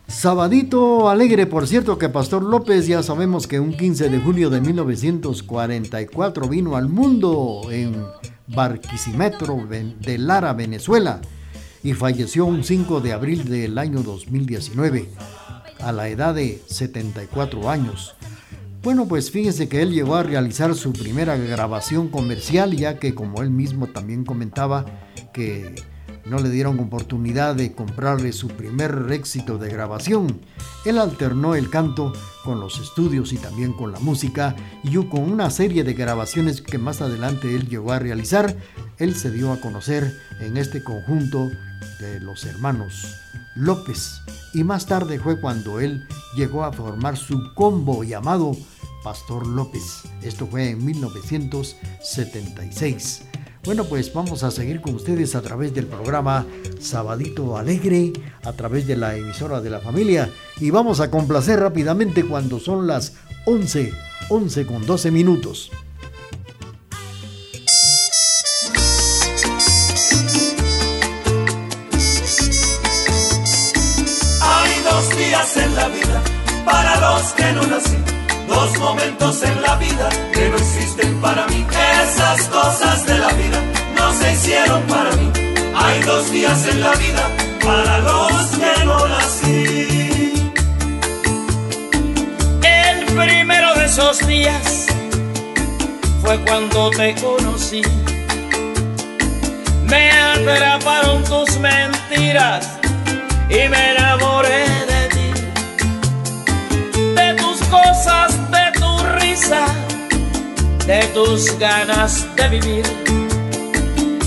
Sabadito 0.07 1.09
Alegre. 1.09 1.47
Por 1.47 1.67
cierto 1.67 1.97
que 1.97 2.07
Pastor 2.07 2.43
López 2.43 2.87
ya 2.87 3.03
sabemos 3.03 3.45
que 3.45 3.59
un 3.59 3.73
15 3.73 4.07
de 4.07 4.19
junio 4.21 4.49
de 4.49 4.61
1944 4.61 6.47
vino 6.47 6.77
al 6.77 6.87
mundo 6.87 7.63
en 7.69 8.05
Barquisimetro 8.47 9.67
de 9.67 10.17
Lara, 10.17 10.53
Venezuela 10.53 11.19
y 11.83 11.91
falleció 11.91 12.45
un 12.45 12.63
5 12.63 13.01
de 13.01 13.11
abril 13.11 13.49
del 13.49 13.77
año 13.77 14.01
2019 14.01 15.09
a 15.81 15.91
la 15.91 16.07
edad 16.07 16.35
de 16.35 16.63
74 16.67 17.69
años. 17.69 18.16
Bueno, 18.83 19.07
pues 19.07 19.31
fíjese 19.31 19.67
que 19.67 19.81
él 19.81 19.91
llegó 19.91 20.15
a 20.15 20.23
realizar 20.23 20.73
su 20.75 20.93
primera 20.93 21.35
grabación 21.35 22.07
comercial, 22.09 22.75
ya 22.75 22.99
que 22.99 23.15
como 23.15 23.41
él 23.41 23.49
mismo 23.49 23.87
también 23.87 24.23
comentaba 24.23 24.85
que 25.33 25.75
no 26.25 26.39
le 26.39 26.49
dieron 26.49 26.79
oportunidad 26.79 27.55
de 27.55 27.73
comprarle 27.73 28.33
su 28.33 28.49
primer 28.49 29.07
éxito 29.11 29.57
de 29.57 29.69
grabación. 29.69 30.41
Él 30.85 30.99
alternó 30.99 31.55
el 31.55 31.69
canto 31.69 32.13
con 32.43 32.59
los 32.59 32.79
estudios 32.79 33.33
y 33.33 33.37
también 33.37 33.73
con 33.73 33.91
la 33.91 33.99
música 33.99 34.55
y 34.83 34.95
con 35.07 35.31
una 35.31 35.49
serie 35.49 35.83
de 35.83 35.93
grabaciones 35.93 36.61
que 36.61 36.77
más 36.77 37.01
adelante 37.01 37.55
él 37.55 37.67
llegó 37.67 37.91
a 37.91 37.99
realizar. 37.99 38.55
Él 38.99 39.15
se 39.15 39.31
dio 39.31 39.51
a 39.51 39.59
conocer 39.59 40.17
en 40.39 40.57
este 40.57 40.83
conjunto 40.83 41.49
de 41.99 42.19
los 42.19 42.45
hermanos 42.45 43.17
López 43.57 44.21
y 44.53 44.63
más 44.63 44.85
tarde 44.85 45.19
fue 45.19 45.41
cuando 45.41 45.79
él 45.79 46.07
llegó 46.35 46.63
a 46.63 46.71
formar 46.71 47.17
su 47.17 47.55
combo 47.55 48.03
llamado 48.03 48.55
Pastor 49.03 49.47
López. 49.47 50.03
Esto 50.21 50.45
fue 50.47 50.69
en 50.69 50.85
1976. 50.85 53.23
Bueno, 53.63 53.85
pues 53.85 54.13
vamos 54.13 54.43
a 54.43 54.51
seguir 54.51 54.79
con 54.79 54.93
ustedes 54.95 55.35
a 55.35 55.41
través 55.41 55.73
del 55.73 55.87
programa 55.87 56.45
Sabadito 56.79 57.57
Alegre, 57.57 58.13
a 58.43 58.53
través 58.53 58.87
de 58.87 58.95
la 58.95 59.17
emisora 59.17 59.59
de 59.59 59.69
la 59.69 59.79
familia 59.79 60.29
y 60.59 60.69
vamos 60.69 61.01
a 61.01 61.11
complacer 61.11 61.59
rápidamente 61.59 62.25
cuando 62.25 62.59
son 62.59 62.87
las 62.87 63.15
11, 63.45 63.91
11 64.29 64.65
con 64.65 64.85
12 64.85 65.11
minutos. 65.11 65.69
Para 76.67 76.99
los 76.99 77.21
que 77.31 77.51
no 77.53 77.63
nací, 77.63 77.97
dos 78.47 78.77
momentos 78.77 79.41
en 79.41 79.61
la 79.61 79.75
vida 79.77 80.09
que 80.33 80.49
no 80.49 80.57
existen 80.57 81.21
para 81.21 81.47
mí. 81.47 81.65
Esas 82.03 82.41
cosas 82.47 83.05
de 83.05 83.17
la 83.17 83.31
vida 83.41 83.59
no 83.97 84.11
se 84.13 84.33
hicieron 84.33 84.81
para 84.83 85.11
mí. 85.15 85.31
Hay 85.75 86.01
dos 86.01 86.29
días 86.29 86.67
en 86.67 86.81
la 86.81 86.93
vida 86.95 87.23
para 87.63 87.99
los 87.99 88.47
que 88.61 88.85
no 88.85 89.07
nací. 89.07 90.51
El 92.63 93.05
primero 93.05 93.73
de 93.75 93.85
esos 93.85 94.27
días 94.27 94.87
fue 96.21 96.37
cuando 96.45 96.89
te 96.91 97.15
conocí. 97.15 97.81
Me 99.85 100.11
atraparon 100.11 101.23
tus 101.23 101.49
mentiras 101.59 102.77
y 103.49 103.69
me 103.69 103.91
enamoré 103.91 104.65
de 104.89 104.96
cosas 107.69 108.33
de 108.51 108.79
tu 108.79 108.97
risa, 109.19 109.65
de 110.85 111.03
tus 111.13 111.57
ganas 111.59 112.25
de 112.35 112.49
vivir, 112.49 112.85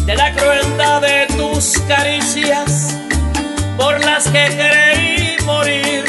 de 0.06 0.14
la 0.14 0.32
crueldad 0.32 1.00
de 1.00 1.26
tus 1.36 1.78
caricias 1.88 2.96
por 3.76 3.98
las 4.04 4.24
que 4.24 4.46
creí 4.56 5.36
morir. 5.44 6.04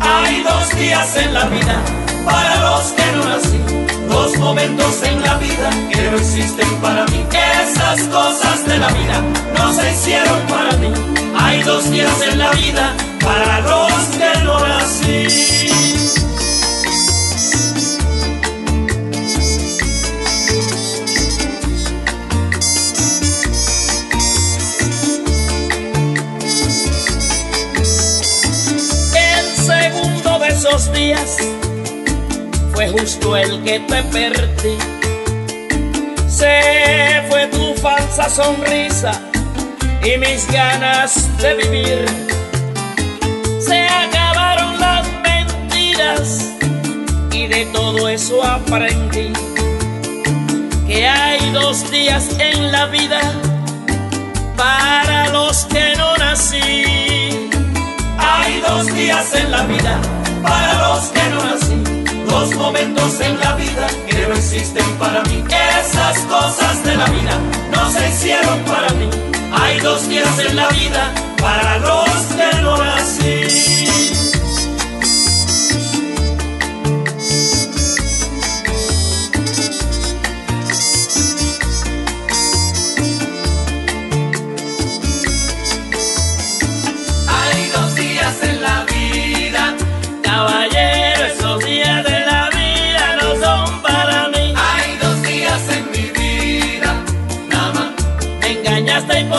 Hay 0.00 0.42
dos 0.42 0.76
días 0.76 1.16
en 1.16 1.34
la 1.34 1.44
vida 1.46 1.82
para 2.24 2.56
los 2.60 2.92
que 2.92 3.06
no 3.12 3.24
nací, 3.24 3.60
dos 4.08 4.36
momentos 4.38 5.02
en 5.02 5.22
la 5.22 5.34
vida 5.36 5.70
que 5.92 6.10
no 6.10 6.16
existen 6.16 6.68
para 6.80 7.04
mí. 7.06 7.24
Esas 7.62 8.00
cosas 8.08 8.66
de 8.66 8.78
la 8.78 8.88
vida 8.88 9.22
no 9.56 9.72
se 9.72 9.90
hicieron 9.90 10.40
para 10.48 10.72
mí. 10.78 10.92
Hay 11.38 11.62
dos 11.62 11.90
días 11.90 12.20
en 12.30 12.38
la 12.38 12.50
vida 12.52 12.94
para 13.20 13.60
los 13.60 13.92
que 14.16 14.44
no 14.44 14.66
nací. 14.66 15.49
Esos 30.60 30.92
días 30.92 31.38
fue 32.74 32.86
justo 32.90 33.34
el 33.34 33.62
que 33.62 33.80
te 33.80 34.02
perdí. 34.02 34.76
Se 36.28 37.22
fue 37.30 37.46
tu 37.46 37.74
falsa 37.76 38.28
sonrisa 38.28 39.12
y 40.04 40.18
mis 40.18 40.46
ganas 40.52 41.30
de 41.38 41.54
vivir. 41.54 42.04
Se 43.58 43.88
acabaron 43.88 44.78
las 44.78 45.06
mentiras 45.22 46.50
y 47.32 47.46
de 47.46 47.64
todo 47.72 48.10
eso 48.10 48.44
aprendí 48.44 49.32
que 50.86 51.08
hay 51.08 51.52
dos 51.52 51.90
días 51.90 52.38
en 52.38 52.70
la 52.70 52.84
vida 52.84 53.20
para 54.58 55.30
los 55.30 55.64
que 55.64 55.94
no 55.96 56.18
nací. 56.18 57.48
Hay 58.18 58.60
dos 58.60 58.94
días 58.94 59.34
en 59.34 59.50
la 59.50 59.62
vida 59.62 60.19
para 60.42 60.88
los 60.88 61.04
que 61.08 61.22
no 61.30 61.44
nací. 61.44 61.82
Dos 62.28 62.54
momentos 62.54 63.20
en 63.20 63.40
la 63.40 63.54
vida 63.54 63.86
que 64.08 64.26
no 64.28 64.34
existen 64.34 64.84
para 64.98 65.22
mí. 65.24 65.44
Esas 65.80 66.18
cosas 66.20 66.84
de 66.84 66.96
la 66.96 67.06
vida 67.06 67.38
no 67.72 67.90
se 67.90 68.08
hicieron 68.08 68.58
para 68.60 68.90
mí. 68.92 69.08
Hay 69.52 69.80
dos 69.80 70.08
días 70.08 70.38
en 70.38 70.56
la 70.56 70.68
vida 70.68 71.12
para 71.40 71.78
los 71.78 72.10
que 72.36 72.62
no 72.62 72.76
nací. 72.76 73.69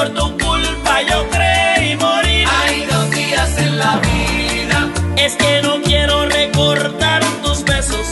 Por 0.02 0.14
tu 0.16 0.38
culpa 0.38 1.02
yo 1.08 1.30
creí 1.30 1.96
morir. 1.96 2.48
Hay 2.60 2.86
dos 2.86 3.12
días 3.12 3.58
en 3.60 3.78
la 3.78 3.98
vida, 3.98 4.90
es 5.16 5.36
que 5.36 5.62
no 5.62 5.80
quiero 5.84 6.26
recordar 6.26 7.22
tus 7.44 7.64
besos. 7.64 8.08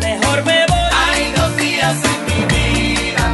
Mejor 0.00 0.42
me 0.46 0.64
voy. 0.66 0.90
Hay 1.04 1.32
dos 1.32 1.56
días 1.58 1.96
en 2.12 2.20
mi 2.28 2.40
vida, 2.54 3.24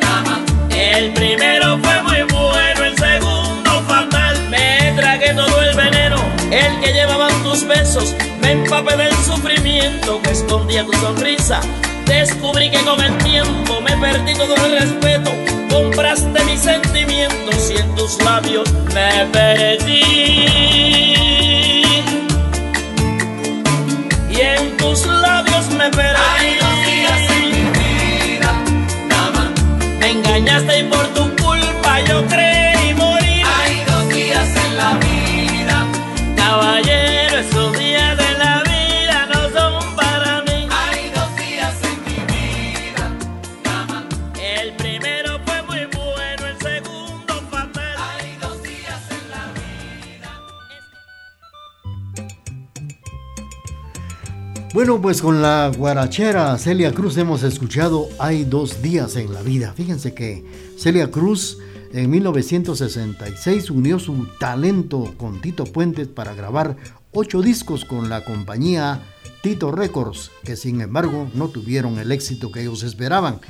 nada 0.00 0.22
más. 0.22 0.40
El 0.70 1.12
primero 1.12 1.78
fue 1.82 2.02
muy 2.04 2.22
bueno, 2.34 2.84
el 2.84 2.96
segundo 2.96 3.70
fatal. 3.86 4.48
Me 4.48 4.94
tragué 4.96 5.34
todo 5.34 5.60
el 5.60 5.76
veneno, 5.76 6.16
el 6.50 6.80
que 6.80 6.92
llevaban 6.94 7.34
tus 7.42 7.66
besos. 7.66 8.14
Me 8.40 8.52
empapé 8.52 8.96
del 8.96 9.14
sufrimiento 9.26 10.22
que 10.22 10.30
escondía 10.30 10.86
tu 10.86 10.92
sonrisa. 10.94 11.60
Descubrí 12.06 12.70
que 12.70 12.80
con 12.80 12.98
el 13.02 13.18
tiempo 13.18 13.82
me 13.82 13.94
perdí 13.98 14.32
todo 14.34 14.56
el 14.64 14.80
respeto. 14.80 15.45
Compraste 15.96 16.44
mis 16.44 16.60
sentimientos 16.60 17.70
y 17.70 17.78
en 17.78 17.94
tus 17.94 18.22
labios 18.22 18.70
me 18.92 19.24
perdí. 19.32 20.02
Y 24.30 24.40
en 24.42 24.76
tus 24.76 25.06
labios 25.06 25.70
me 25.70 25.88
perdí. 25.88 26.20
Hay 26.38 26.58
dos 26.60 26.76
días 26.84 27.30
en 27.30 27.50
mi 27.50 27.70
vida, 27.78 28.52
nada 29.08 29.30
más. 29.30 29.50
Me 29.98 30.10
engañaste 30.10 30.80
y 30.80 30.82
por 30.82 31.05
Bueno, 54.76 55.00
pues 55.00 55.22
con 55.22 55.40
la 55.40 55.72
guarachera 55.74 56.58
Celia 56.58 56.92
Cruz 56.92 57.16
hemos 57.16 57.42
escuchado 57.44 58.10
Hay 58.18 58.44
dos 58.44 58.82
días 58.82 59.16
en 59.16 59.32
la 59.32 59.40
vida. 59.40 59.72
Fíjense 59.74 60.12
que 60.12 60.44
Celia 60.76 61.10
Cruz 61.10 61.56
en 61.94 62.10
1966 62.10 63.70
unió 63.70 63.98
su 63.98 64.26
talento 64.38 65.14
con 65.16 65.40
Tito 65.40 65.64
Puentes 65.64 66.08
para 66.08 66.34
grabar 66.34 66.76
ocho 67.12 67.40
discos 67.40 67.86
con 67.86 68.10
la 68.10 68.22
compañía 68.22 69.00
Tito 69.42 69.72
Records, 69.72 70.30
que 70.44 70.56
sin 70.56 70.82
embargo 70.82 71.30
no 71.32 71.48
tuvieron 71.48 71.98
el 71.98 72.12
éxito 72.12 72.52
que 72.52 72.60
ellos 72.60 72.82
esperaban. 72.82 73.40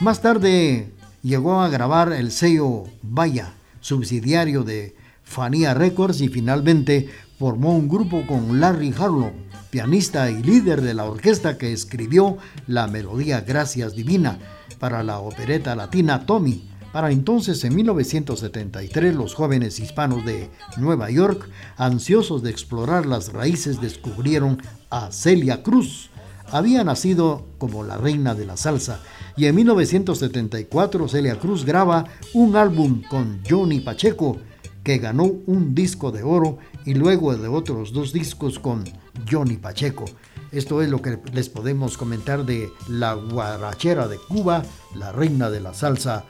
Más 0.00 0.22
tarde 0.22 0.94
llegó 1.22 1.60
a 1.60 1.68
grabar 1.68 2.10
el 2.14 2.30
sello 2.30 2.84
Vaya, 3.02 3.52
subsidiario 3.82 4.64
de 4.64 4.96
Fania 5.24 5.74
Records 5.74 6.22
y 6.22 6.28
finalmente 6.28 7.10
formó 7.40 7.74
un 7.74 7.88
grupo 7.88 8.26
con 8.26 8.60
Larry 8.60 8.92
Harlow, 8.92 9.32
pianista 9.70 10.30
y 10.30 10.42
líder 10.42 10.82
de 10.82 10.92
la 10.92 11.06
orquesta 11.06 11.56
que 11.56 11.72
escribió 11.72 12.36
la 12.66 12.86
melodía 12.86 13.40
Gracias 13.40 13.94
Divina 13.94 14.38
para 14.78 15.02
la 15.02 15.20
opereta 15.20 15.74
latina 15.74 16.26
Tommy. 16.26 16.68
Para 16.92 17.10
entonces, 17.10 17.64
en 17.64 17.76
1973, 17.76 19.14
los 19.14 19.34
jóvenes 19.34 19.80
hispanos 19.80 20.22
de 20.26 20.50
Nueva 20.76 21.10
York, 21.10 21.48
ansiosos 21.78 22.42
de 22.42 22.50
explorar 22.50 23.06
las 23.06 23.32
raíces, 23.32 23.80
descubrieron 23.80 24.60
a 24.90 25.10
Celia 25.10 25.62
Cruz. 25.62 26.10
Había 26.52 26.84
nacido 26.84 27.46
como 27.56 27.84
la 27.84 27.96
reina 27.96 28.34
de 28.34 28.44
la 28.44 28.58
salsa 28.58 29.00
y 29.38 29.46
en 29.46 29.54
1974 29.54 31.08
Celia 31.08 31.38
Cruz 31.38 31.64
graba 31.64 32.04
un 32.34 32.56
álbum 32.56 33.00
con 33.08 33.40
Johnny 33.48 33.80
Pacheco 33.80 34.36
que 34.82 34.98
ganó 34.98 35.24
un 35.46 35.74
disco 35.74 36.10
de 36.10 36.22
oro 36.22 36.58
y 36.84 36.94
luego 36.94 37.36
de 37.36 37.48
otros 37.48 37.92
dos 37.92 38.12
discos 38.12 38.58
con 38.58 38.84
Johnny 39.30 39.56
Pacheco. 39.56 40.04
Esto 40.52 40.82
es 40.82 40.88
lo 40.88 41.00
que 41.00 41.18
les 41.32 41.48
podemos 41.48 41.96
comentar 41.96 42.44
de 42.44 42.70
la 42.88 43.14
guarachera 43.14 44.08
de 44.08 44.18
Cuba, 44.18 44.64
la 44.94 45.12
reina 45.12 45.50
de 45.50 45.60
la 45.60 45.74
salsa, 45.74 46.24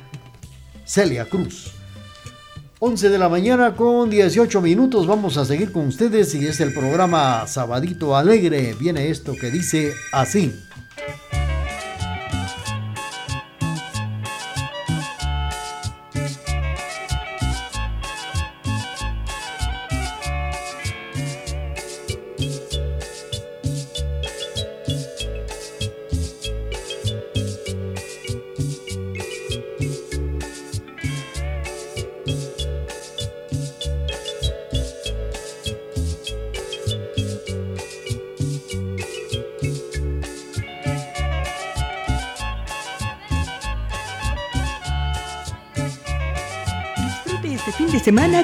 Celia 0.84 1.24
Cruz. 1.24 1.72
11 2.82 3.10
de 3.10 3.18
la 3.18 3.28
mañana 3.28 3.76
con 3.76 4.08
18 4.08 4.60
minutos. 4.62 5.06
Vamos 5.06 5.36
a 5.36 5.44
seguir 5.44 5.70
con 5.70 5.88
ustedes 5.88 6.34
y 6.34 6.46
es 6.46 6.60
el 6.60 6.72
programa 6.72 7.46
Sabadito 7.46 8.16
Alegre. 8.16 8.74
Viene 8.78 9.10
esto 9.10 9.34
que 9.34 9.50
dice 9.50 9.92
así. 10.12 10.54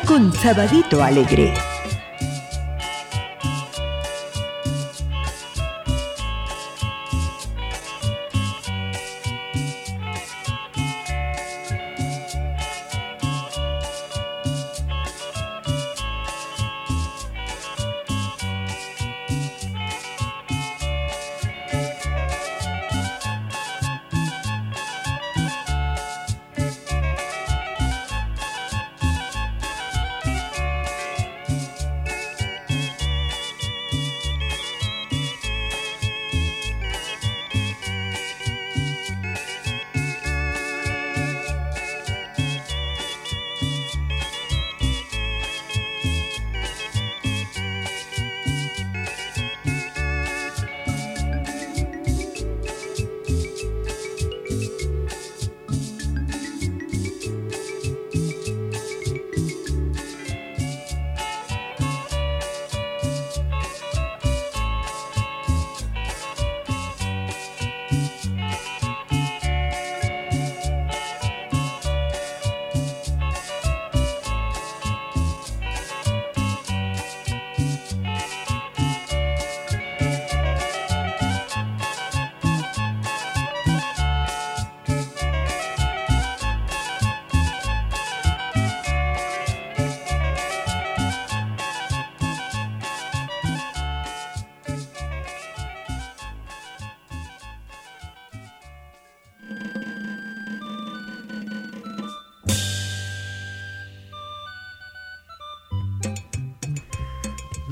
Con 0.05 0.33
Sabadito 0.33 1.03
Alegre. 1.03 1.76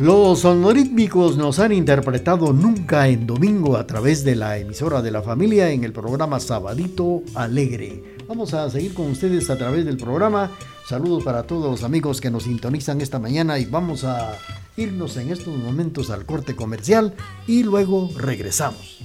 Los 0.05 0.40
sonorítmicos 0.40 1.38
nos 1.38 1.59
han 1.59 1.72
interpretado 1.72 2.52
nunca 2.52 3.09
en 3.09 3.26
domingo 3.26 3.78
a 3.78 3.86
través 3.86 4.22
de 4.22 4.36
la 4.36 4.59
emisora 4.59 5.00
de 5.00 5.11
la 5.11 5.22
familia 5.22 5.70
en 5.70 5.82
el 5.82 5.94
programa 5.94 6.40
Sabadito 6.40 7.22
Alegre. 7.34 8.18
Vamos 8.28 8.52
a 8.52 8.68
seguir 8.68 8.92
con 8.92 9.12
ustedes 9.12 9.48
a 9.48 9.57
través 9.57 9.86
del 9.86 9.96
programa. 9.96 10.50
Saludos 10.86 11.24
para 11.24 11.44
todos 11.44 11.70
los 11.70 11.84
amigos 11.84 12.20
que 12.20 12.30
nos 12.30 12.42
sintonizan 12.42 13.00
esta 13.00 13.18
mañana 13.18 13.59
y 13.59 13.64
vamos 13.64 14.05
a 14.05 14.36
irnos 14.76 15.16
en 15.16 15.30
estos 15.30 15.57
momentos 15.57 16.11
al 16.11 16.26
corte 16.26 16.55
comercial 16.55 17.14
y 17.46 17.62
luego 17.62 18.11
regresamos. 18.14 19.00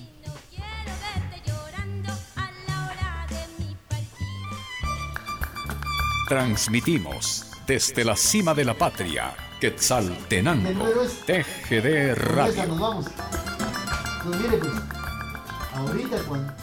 Transmitimos 6.28 7.46
desde 7.66 8.04
la 8.04 8.18
cima 8.18 8.54
de 8.54 8.66
la 8.66 8.74
patria, 8.74 9.34
Quetzaltenango, 9.60 10.70
TGD 11.26 12.16
Radio. 12.16 12.66
nos 12.68 12.80
vamos. 12.80 13.06
Pues 14.24 14.40
mire, 14.40 14.58
pues, 14.58 14.74
ahorita 15.74 16.18
cuando 16.28 16.54